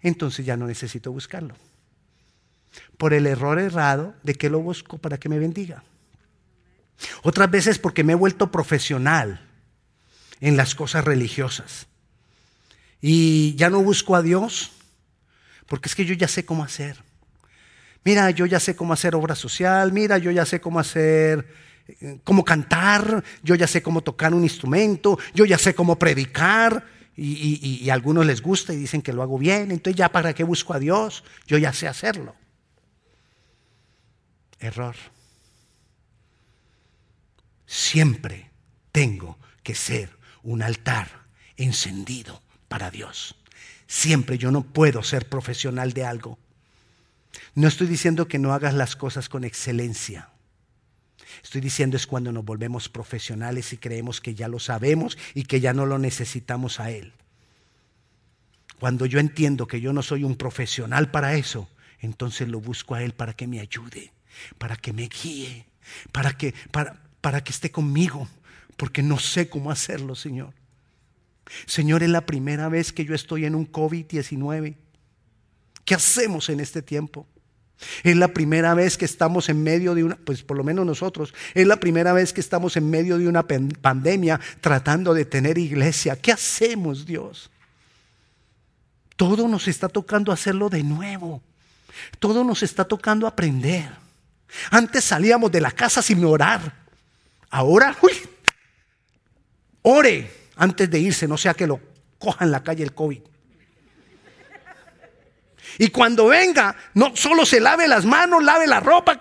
entonces 0.00 0.46
ya 0.46 0.56
no 0.56 0.66
necesito 0.66 1.12
buscarlo. 1.12 1.54
Por 2.96 3.12
el 3.12 3.26
error 3.26 3.58
errado 3.58 4.14
de 4.22 4.36
que 4.36 4.48
lo 4.48 4.60
busco 4.60 4.96
para 4.96 5.18
que 5.18 5.28
me 5.28 5.38
bendiga. 5.38 5.84
Otras 7.22 7.50
veces 7.50 7.78
porque 7.78 8.04
me 8.04 8.12
he 8.12 8.16
vuelto 8.16 8.50
profesional 8.50 9.46
en 10.40 10.56
las 10.56 10.74
cosas 10.74 11.04
religiosas. 11.04 11.86
Y 13.00 13.54
ya 13.56 13.70
no 13.70 13.82
busco 13.82 14.16
a 14.16 14.22
Dios 14.22 14.72
porque 15.66 15.88
es 15.88 15.94
que 15.94 16.04
yo 16.04 16.14
ya 16.14 16.28
sé 16.28 16.44
cómo 16.44 16.64
hacer. 16.64 17.02
Mira, 18.04 18.30
yo 18.30 18.46
ya 18.46 18.58
sé 18.58 18.74
cómo 18.74 18.92
hacer 18.92 19.14
obra 19.14 19.34
social, 19.34 19.92
mira, 19.92 20.18
yo 20.18 20.30
ya 20.30 20.44
sé 20.44 20.60
cómo 20.60 20.80
hacer, 20.80 21.46
eh, 21.86 22.18
cómo 22.24 22.44
cantar, 22.44 23.22
yo 23.42 23.54
ya 23.54 23.66
sé 23.66 23.82
cómo 23.82 24.02
tocar 24.02 24.34
un 24.34 24.42
instrumento, 24.42 25.18
yo 25.34 25.44
ya 25.44 25.58
sé 25.58 25.74
cómo 25.74 25.98
predicar. 25.98 27.00
y, 27.22 27.90
a 27.90 27.94
algunos 27.94 28.24
les 28.24 28.40
gusta 28.40 28.72
y 28.72 28.76
dicen 28.76 29.02
que 29.02 29.12
lo 29.12 29.22
hago 29.22 29.36
bien, 29.36 29.70
entonces 29.72 29.94
ya 29.94 30.08
para 30.10 30.32
qué 30.32 30.42
busco 30.42 30.72
a 30.72 30.78
Dios, 30.78 31.22
yo 31.46 31.58
ya 31.58 31.72
sé 31.74 31.86
hacerlo. 31.86 32.34
Error. 34.58 34.96
Siempre 37.70 38.50
tengo 38.90 39.38
que 39.62 39.76
ser 39.76 40.10
un 40.42 40.60
altar 40.60 41.08
encendido 41.56 42.42
para 42.66 42.90
Dios. 42.90 43.36
Siempre 43.86 44.38
yo 44.38 44.50
no 44.50 44.64
puedo 44.64 45.04
ser 45.04 45.28
profesional 45.28 45.92
de 45.92 46.04
algo. 46.04 46.36
No 47.54 47.68
estoy 47.68 47.86
diciendo 47.86 48.26
que 48.26 48.40
no 48.40 48.54
hagas 48.54 48.74
las 48.74 48.96
cosas 48.96 49.28
con 49.28 49.44
excelencia. 49.44 50.30
Estoy 51.44 51.60
diciendo 51.60 51.96
es 51.96 52.08
cuando 52.08 52.32
nos 52.32 52.44
volvemos 52.44 52.88
profesionales 52.88 53.72
y 53.72 53.76
creemos 53.76 54.20
que 54.20 54.34
ya 54.34 54.48
lo 54.48 54.58
sabemos 54.58 55.16
y 55.32 55.44
que 55.44 55.60
ya 55.60 55.72
no 55.72 55.86
lo 55.86 56.00
necesitamos 56.00 56.80
a 56.80 56.90
Él. 56.90 57.12
Cuando 58.80 59.06
yo 59.06 59.20
entiendo 59.20 59.68
que 59.68 59.80
yo 59.80 59.92
no 59.92 60.02
soy 60.02 60.24
un 60.24 60.34
profesional 60.34 61.12
para 61.12 61.34
eso, 61.34 61.70
entonces 62.00 62.48
lo 62.48 62.60
busco 62.60 62.96
a 62.96 63.04
Él 63.04 63.12
para 63.12 63.34
que 63.34 63.46
me 63.46 63.60
ayude, 63.60 64.12
para 64.58 64.74
que 64.74 64.92
me 64.92 65.08
guíe, 65.08 65.66
para 66.10 66.32
que, 66.32 66.52
para, 66.72 67.09
para 67.20 67.42
que 67.42 67.52
esté 67.52 67.70
conmigo, 67.70 68.28
porque 68.76 69.02
no 69.02 69.18
sé 69.18 69.48
cómo 69.48 69.70
hacerlo, 69.70 70.14
Señor. 70.14 70.54
Señor, 71.66 72.02
es 72.02 72.10
la 72.10 72.26
primera 72.26 72.68
vez 72.68 72.92
que 72.92 73.04
yo 73.04 73.14
estoy 73.14 73.44
en 73.44 73.54
un 73.54 73.70
COVID-19. 73.70 74.76
¿Qué 75.84 75.94
hacemos 75.94 76.48
en 76.48 76.60
este 76.60 76.82
tiempo? 76.82 77.26
Es 78.02 78.16
la 78.16 78.28
primera 78.28 78.74
vez 78.74 78.98
que 78.98 79.04
estamos 79.04 79.48
en 79.48 79.62
medio 79.62 79.94
de 79.94 80.04
una, 80.04 80.16
pues 80.16 80.42
por 80.42 80.56
lo 80.56 80.64
menos 80.64 80.84
nosotros, 80.84 81.34
es 81.54 81.66
la 81.66 81.80
primera 81.80 82.12
vez 82.12 82.32
que 82.32 82.40
estamos 82.40 82.76
en 82.76 82.88
medio 82.90 83.18
de 83.18 83.26
una 83.26 83.46
pandemia 83.46 84.38
tratando 84.60 85.14
de 85.14 85.24
tener 85.24 85.58
iglesia. 85.58 86.16
¿Qué 86.16 86.32
hacemos, 86.32 87.06
Dios? 87.06 87.50
Todo 89.16 89.48
nos 89.48 89.66
está 89.68 89.88
tocando 89.88 90.30
hacerlo 90.32 90.68
de 90.68 90.82
nuevo. 90.82 91.42
Todo 92.18 92.44
nos 92.44 92.62
está 92.62 92.84
tocando 92.84 93.26
aprender. 93.26 93.90
Antes 94.70 95.04
salíamos 95.04 95.50
de 95.50 95.60
la 95.60 95.70
casa 95.70 96.02
sin 96.02 96.24
orar. 96.24 96.79
Ahora, 97.50 97.96
uy, 98.00 98.12
ore 99.82 100.30
antes 100.56 100.90
de 100.90 100.98
irse, 100.98 101.26
no 101.26 101.36
sea 101.36 101.54
que 101.54 101.66
lo 101.66 101.80
coja 102.18 102.44
en 102.44 102.52
la 102.52 102.62
calle 102.62 102.84
el 102.84 102.94
COVID. 102.94 103.20
Y 105.78 105.88
cuando 105.88 106.26
venga, 106.26 106.76
no 106.94 107.14
solo 107.16 107.46
se 107.46 107.60
lave 107.60 107.88
las 107.88 108.04
manos, 108.04 108.42
lave 108.42 108.66
la 108.66 108.80
ropa, 108.80 109.20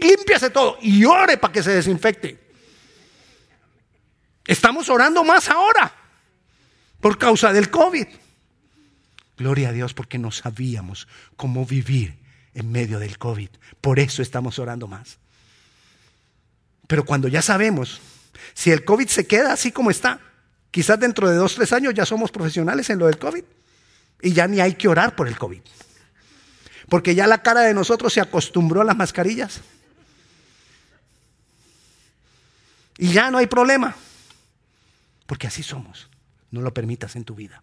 limpiase 0.00 0.50
todo 0.50 0.78
y 0.80 1.04
ore 1.04 1.36
para 1.36 1.52
que 1.52 1.62
se 1.62 1.70
desinfecte. 1.70 2.38
Estamos 4.46 4.88
orando 4.88 5.24
más 5.24 5.48
ahora 5.48 5.92
por 7.00 7.18
causa 7.18 7.52
del 7.52 7.70
COVID. 7.70 8.06
Gloria 9.36 9.70
a 9.70 9.72
Dios 9.72 9.94
porque 9.94 10.18
no 10.18 10.30
sabíamos 10.30 11.06
cómo 11.36 11.64
vivir 11.64 12.18
en 12.54 12.70
medio 12.70 12.98
del 12.98 13.18
COVID. 13.18 13.50
Por 13.80 13.98
eso 13.98 14.22
estamos 14.22 14.58
orando 14.58 14.88
más. 14.88 15.18
Pero 16.92 17.06
cuando 17.06 17.26
ya 17.26 17.40
sabemos, 17.40 18.02
si 18.52 18.70
el 18.70 18.84
COVID 18.84 19.08
se 19.08 19.26
queda 19.26 19.54
así 19.54 19.72
como 19.72 19.90
está, 19.90 20.20
quizás 20.70 21.00
dentro 21.00 21.26
de 21.26 21.36
dos, 21.36 21.54
tres 21.54 21.72
años 21.72 21.94
ya 21.94 22.04
somos 22.04 22.30
profesionales 22.30 22.90
en 22.90 22.98
lo 22.98 23.06
del 23.06 23.18
COVID. 23.18 23.42
Y 24.20 24.34
ya 24.34 24.46
ni 24.46 24.60
hay 24.60 24.74
que 24.74 24.88
orar 24.88 25.16
por 25.16 25.26
el 25.26 25.38
COVID. 25.38 25.62
Porque 26.90 27.14
ya 27.14 27.26
la 27.26 27.42
cara 27.42 27.62
de 27.62 27.72
nosotros 27.72 28.12
se 28.12 28.20
acostumbró 28.20 28.82
a 28.82 28.84
las 28.84 28.94
mascarillas. 28.94 29.62
Y 32.98 33.10
ya 33.10 33.30
no 33.30 33.38
hay 33.38 33.46
problema. 33.46 33.96
Porque 35.24 35.46
así 35.46 35.62
somos. 35.62 36.10
No 36.50 36.60
lo 36.60 36.74
permitas 36.74 37.16
en 37.16 37.24
tu 37.24 37.34
vida. 37.34 37.62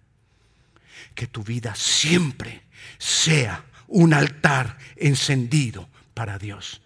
Que 1.14 1.28
tu 1.28 1.44
vida 1.44 1.76
siempre 1.76 2.64
sea 2.98 3.64
un 3.88 4.16
altar 4.16 4.80
encendido 4.96 5.88
para 6.16 6.40
Dios 6.40 6.82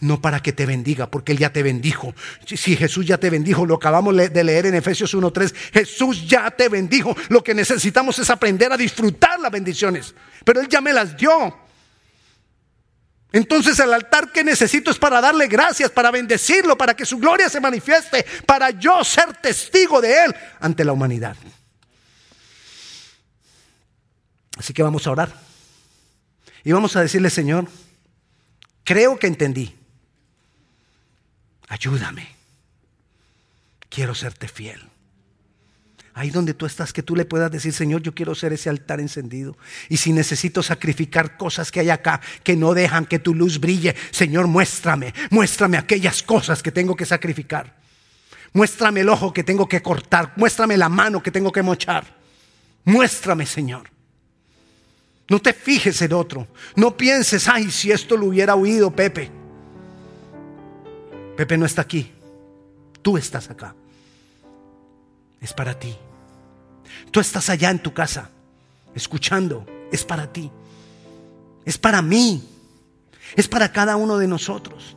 no 0.00 0.20
para 0.20 0.40
que 0.40 0.52
te 0.52 0.66
bendiga, 0.66 1.10
porque 1.10 1.32
Él 1.32 1.38
ya 1.38 1.52
te 1.52 1.62
bendijo. 1.62 2.14
Si 2.44 2.76
Jesús 2.76 3.06
ya 3.06 3.18
te 3.18 3.30
bendijo, 3.30 3.66
lo 3.66 3.76
acabamos 3.76 4.16
de 4.16 4.44
leer 4.44 4.66
en 4.66 4.74
Efesios 4.74 5.14
1.3, 5.14 5.54
Jesús 5.72 6.28
ya 6.28 6.50
te 6.50 6.68
bendijo. 6.68 7.16
Lo 7.28 7.42
que 7.42 7.54
necesitamos 7.54 8.18
es 8.18 8.30
aprender 8.30 8.72
a 8.72 8.76
disfrutar 8.76 9.40
las 9.40 9.50
bendiciones, 9.50 10.14
pero 10.44 10.60
Él 10.60 10.68
ya 10.68 10.80
me 10.80 10.92
las 10.92 11.16
dio. 11.16 11.66
Entonces 13.32 13.78
el 13.80 13.92
altar 13.92 14.32
que 14.32 14.42
necesito 14.42 14.90
es 14.90 14.98
para 14.98 15.20
darle 15.20 15.46
gracias, 15.46 15.90
para 15.90 16.10
bendecirlo, 16.10 16.78
para 16.78 16.94
que 16.94 17.04
su 17.04 17.18
gloria 17.18 17.50
se 17.50 17.60
manifieste, 17.60 18.24
para 18.46 18.70
yo 18.70 19.04
ser 19.04 19.34
testigo 19.34 20.00
de 20.00 20.24
Él 20.24 20.34
ante 20.60 20.84
la 20.84 20.92
humanidad. 20.92 21.36
Así 24.56 24.72
que 24.72 24.82
vamos 24.82 25.06
a 25.06 25.10
orar. 25.10 25.34
Y 26.64 26.72
vamos 26.72 26.96
a 26.96 27.02
decirle, 27.02 27.30
Señor, 27.30 27.68
Creo 28.86 29.18
que 29.18 29.26
entendí. 29.26 29.74
Ayúdame. 31.66 32.36
Quiero 33.88 34.14
serte 34.14 34.46
fiel. 34.46 34.80
Ahí 36.14 36.30
donde 36.30 36.54
tú 36.54 36.66
estás, 36.66 36.92
que 36.92 37.02
tú 37.02 37.16
le 37.16 37.24
puedas 37.24 37.50
decir, 37.50 37.72
Señor, 37.72 38.00
yo 38.00 38.14
quiero 38.14 38.36
ser 38.36 38.52
ese 38.52 38.70
altar 38.70 39.00
encendido. 39.00 39.58
Y 39.88 39.96
si 39.96 40.12
necesito 40.12 40.62
sacrificar 40.62 41.36
cosas 41.36 41.72
que 41.72 41.80
hay 41.80 41.90
acá 41.90 42.20
que 42.44 42.54
no 42.54 42.74
dejan 42.74 43.06
que 43.06 43.18
tu 43.18 43.34
luz 43.34 43.58
brille, 43.58 43.96
Señor, 44.12 44.46
muéstrame, 44.46 45.12
muéstrame 45.30 45.78
aquellas 45.78 46.22
cosas 46.22 46.62
que 46.62 46.70
tengo 46.70 46.94
que 46.94 47.04
sacrificar. 47.04 47.74
Muéstrame 48.52 49.00
el 49.00 49.08
ojo 49.08 49.32
que 49.32 49.42
tengo 49.42 49.68
que 49.68 49.82
cortar, 49.82 50.32
muéstrame 50.36 50.76
la 50.76 50.88
mano 50.88 51.20
que 51.20 51.32
tengo 51.32 51.50
que 51.50 51.62
mochar. 51.62 52.06
Muéstrame, 52.84 53.46
Señor. 53.46 53.95
No 55.28 55.40
te 55.40 55.52
fijes 55.52 56.00
en 56.02 56.12
otro. 56.12 56.46
No 56.76 56.96
pienses, 56.96 57.48
ay, 57.48 57.70
si 57.70 57.90
esto 57.90 58.16
lo 58.16 58.26
hubiera 58.26 58.54
oído 58.54 58.90
Pepe. 58.90 59.30
Pepe 61.36 61.58
no 61.58 61.66
está 61.66 61.82
aquí. 61.82 62.12
Tú 63.02 63.16
estás 63.16 63.50
acá. 63.50 63.74
Es 65.40 65.52
para 65.52 65.78
ti. 65.78 65.94
Tú 67.10 67.20
estás 67.20 67.50
allá 67.50 67.70
en 67.70 67.80
tu 67.80 67.92
casa, 67.92 68.30
escuchando. 68.94 69.66
Es 69.92 70.04
para 70.04 70.32
ti. 70.32 70.50
Es 71.64 71.76
para 71.76 72.02
mí. 72.02 72.42
Es 73.34 73.48
para 73.48 73.72
cada 73.72 73.96
uno 73.96 74.18
de 74.18 74.28
nosotros. 74.28 74.96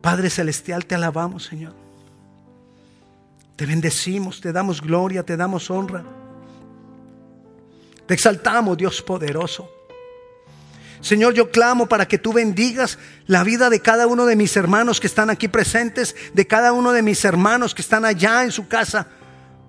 Padre 0.00 0.30
Celestial, 0.30 0.86
te 0.86 0.94
alabamos, 0.94 1.44
Señor. 1.44 1.74
Te 3.56 3.66
bendecimos, 3.66 4.40
te 4.40 4.52
damos 4.52 4.80
gloria, 4.80 5.22
te 5.22 5.36
damos 5.36 5.70
honra. 5.70 6.02
Te 8.12 8.16
exaltamos, 8.16 8.76
Dios 8.76 9.00
poderoso. 9.00 9.72
Señor, 11.00 11.32
yo 11.32 11.50
clamo 11.50 11.86
para 11.86 12.06
que 12.06 12.18
tú 12.18 12.34
bendigas 12.34 12.98
la 13.24 13.42
vida 13.42 13.70
de 13.70 13.80
cada 13.80 14.06
uno 14.06 14.26
de 14.26 14.36
mis 14.36 14.54
hermanos 14.54 15.00
que 15.00 15.06
están 15.06 15.30
aquí 15.30 15.48
presentes, 15.48 16.14
de 16.34 16.46
cada 16.46 16.74
uno 16.74 16.92
de 16.92 17.00
mis 17.00 17.24
hermanos 17.24 17.74
que 17.74 17.80
están 17.80 18.04
allá 18.04 18.42
en 18.42 18.52
su 18.52 18.68
casa. 18.68 19.06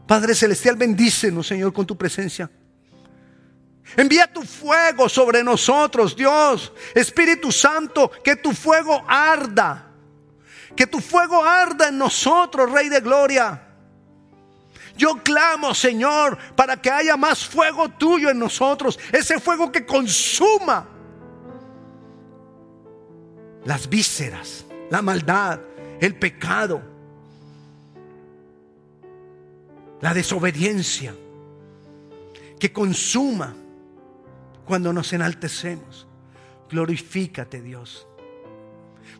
Padre 0.05 0.35
Celestial, 0.35 0.75
bendícenos, 0.75 1.47
Señor, 1.47 1.71
con 1.71 1.85
tu 1.85 1.97
presencia. 1.97 2.51
Envía 3.95 4.27
tu 4.27 4.41
fuego 4.41 5.07
sobre 5.07 5.41
nosotros, 5.41 6.13
Dios. 6.13 6.73
Espíritu 6.93 7.49
Santo, 7.49 8.11
que 8.25 8.35
tu 8.35 8.51
fuego 8.51 9.05
arda. 9.07 9.89
Que 10.75 10.85
tu 10.85 10.99
fuego 10.99 11.41
arda 11.41 11.87
en 11.87 11.97
nosotros, 11.97 12.69
Rey 12.69 12.89
de 12.89 12.99
Gloria. 12.99 13.72
Yo 14.95 15.23
clamo, 15.23 15.73
Señor, 15.73 16.37
para 16.55 16.77
que 16.77 16.91
haya 16.91 17.17
más 17.17 17.45
fuego 17.45 17.89
tuyo 17.89 18.29
en 18.29 18.37
nosotros. 18.37 18.99
Ese 19.11 19.39
fuego 19.39 19.71
que 19.71 19.85
consuma 19.85 20.87
las 23.65 23.89
vísceras, 23.89 24.65
la 24.89 25.01
maldad, 25.01 25.59
el 25.99 26.15
pecado, 26.15 26.81
la 30.01 30.13
desobediencia. 30.13 31.15
Que 32.59 32.71
consuma 32.71 33.55
cuando 34.65 34.93
nos 34.93 35.11
enaltecemos. 35.11 36.07
Glorifícate, 36.69 37.61
Dios. 37.61 38.07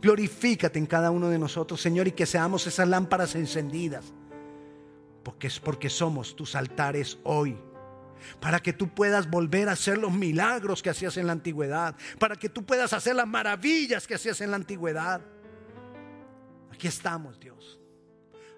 Glorifícate 0.01 0.80
en 0.80 0.86
cada 0.86 1.11
uno 1.11 1.30
de 1.30 1.39
nosotros, 1.39 1.82
Señor, 1.82 2.07
y 2.07 2.11
que 2.11 2.26
seamos 2.26 2.67
esas 2.67 2.88
lámparas 2.88 3.36
encendidas 3.36 4.13
porque 5.24 5.47
es 5.47 5.59
porque 5.59 5.89
somos 5.89 6.36
tus 6.36 6.55
altares 6.55 7.17
hoy. 7.24 7.57
Para 8.39 8.59
que 8.59 8.74
tú 8.74 8.89
puedas 8.89 9.30
volver 9.30 9.69
a 9.69 9.74
hacer 9.74 9.97
los 9.97 10.11
milagros 10.11 10.82
que 10.82 10.89
hacías 10.89 11.17
en 11.17 11.28
la 11.28 11.34
antigüedad. 11.34 11.95
Para 12.19 12.36
que 12.36 12.49
tú 12.49 12.65
puedas 12.65 12.93
hacer 12.93 13.15
las 13.15 13.28
maravillas 13.28 14.07
que 14.07 14.15
hacías 14.15 14.39
en 14.41 14.51
la 14.51 14.57
antigüedad. 14.57 15.21
Aquí 16.71 16.88
estamos, 16.88 17.39
Dios. 17.39 17.80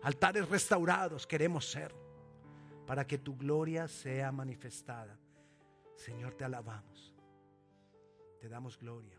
Altares 0.04 0.48
restaurados 0.50 1.26
queremos 1.26 1.70
ser. 1.70 1.94
Para 2.86 3.08
que 3.08 3.18
tu 3.18 3.36
gloria 3.36 3.88
sea 3.88 4.32
manifestada. 4.32 5.18
Señor, 5.96 6.36
te 6.36 6.44
alabamos. 6.44 7.16
Te 8.40 8.48
damos 8.48 8.78
gloria. 8.78 9.15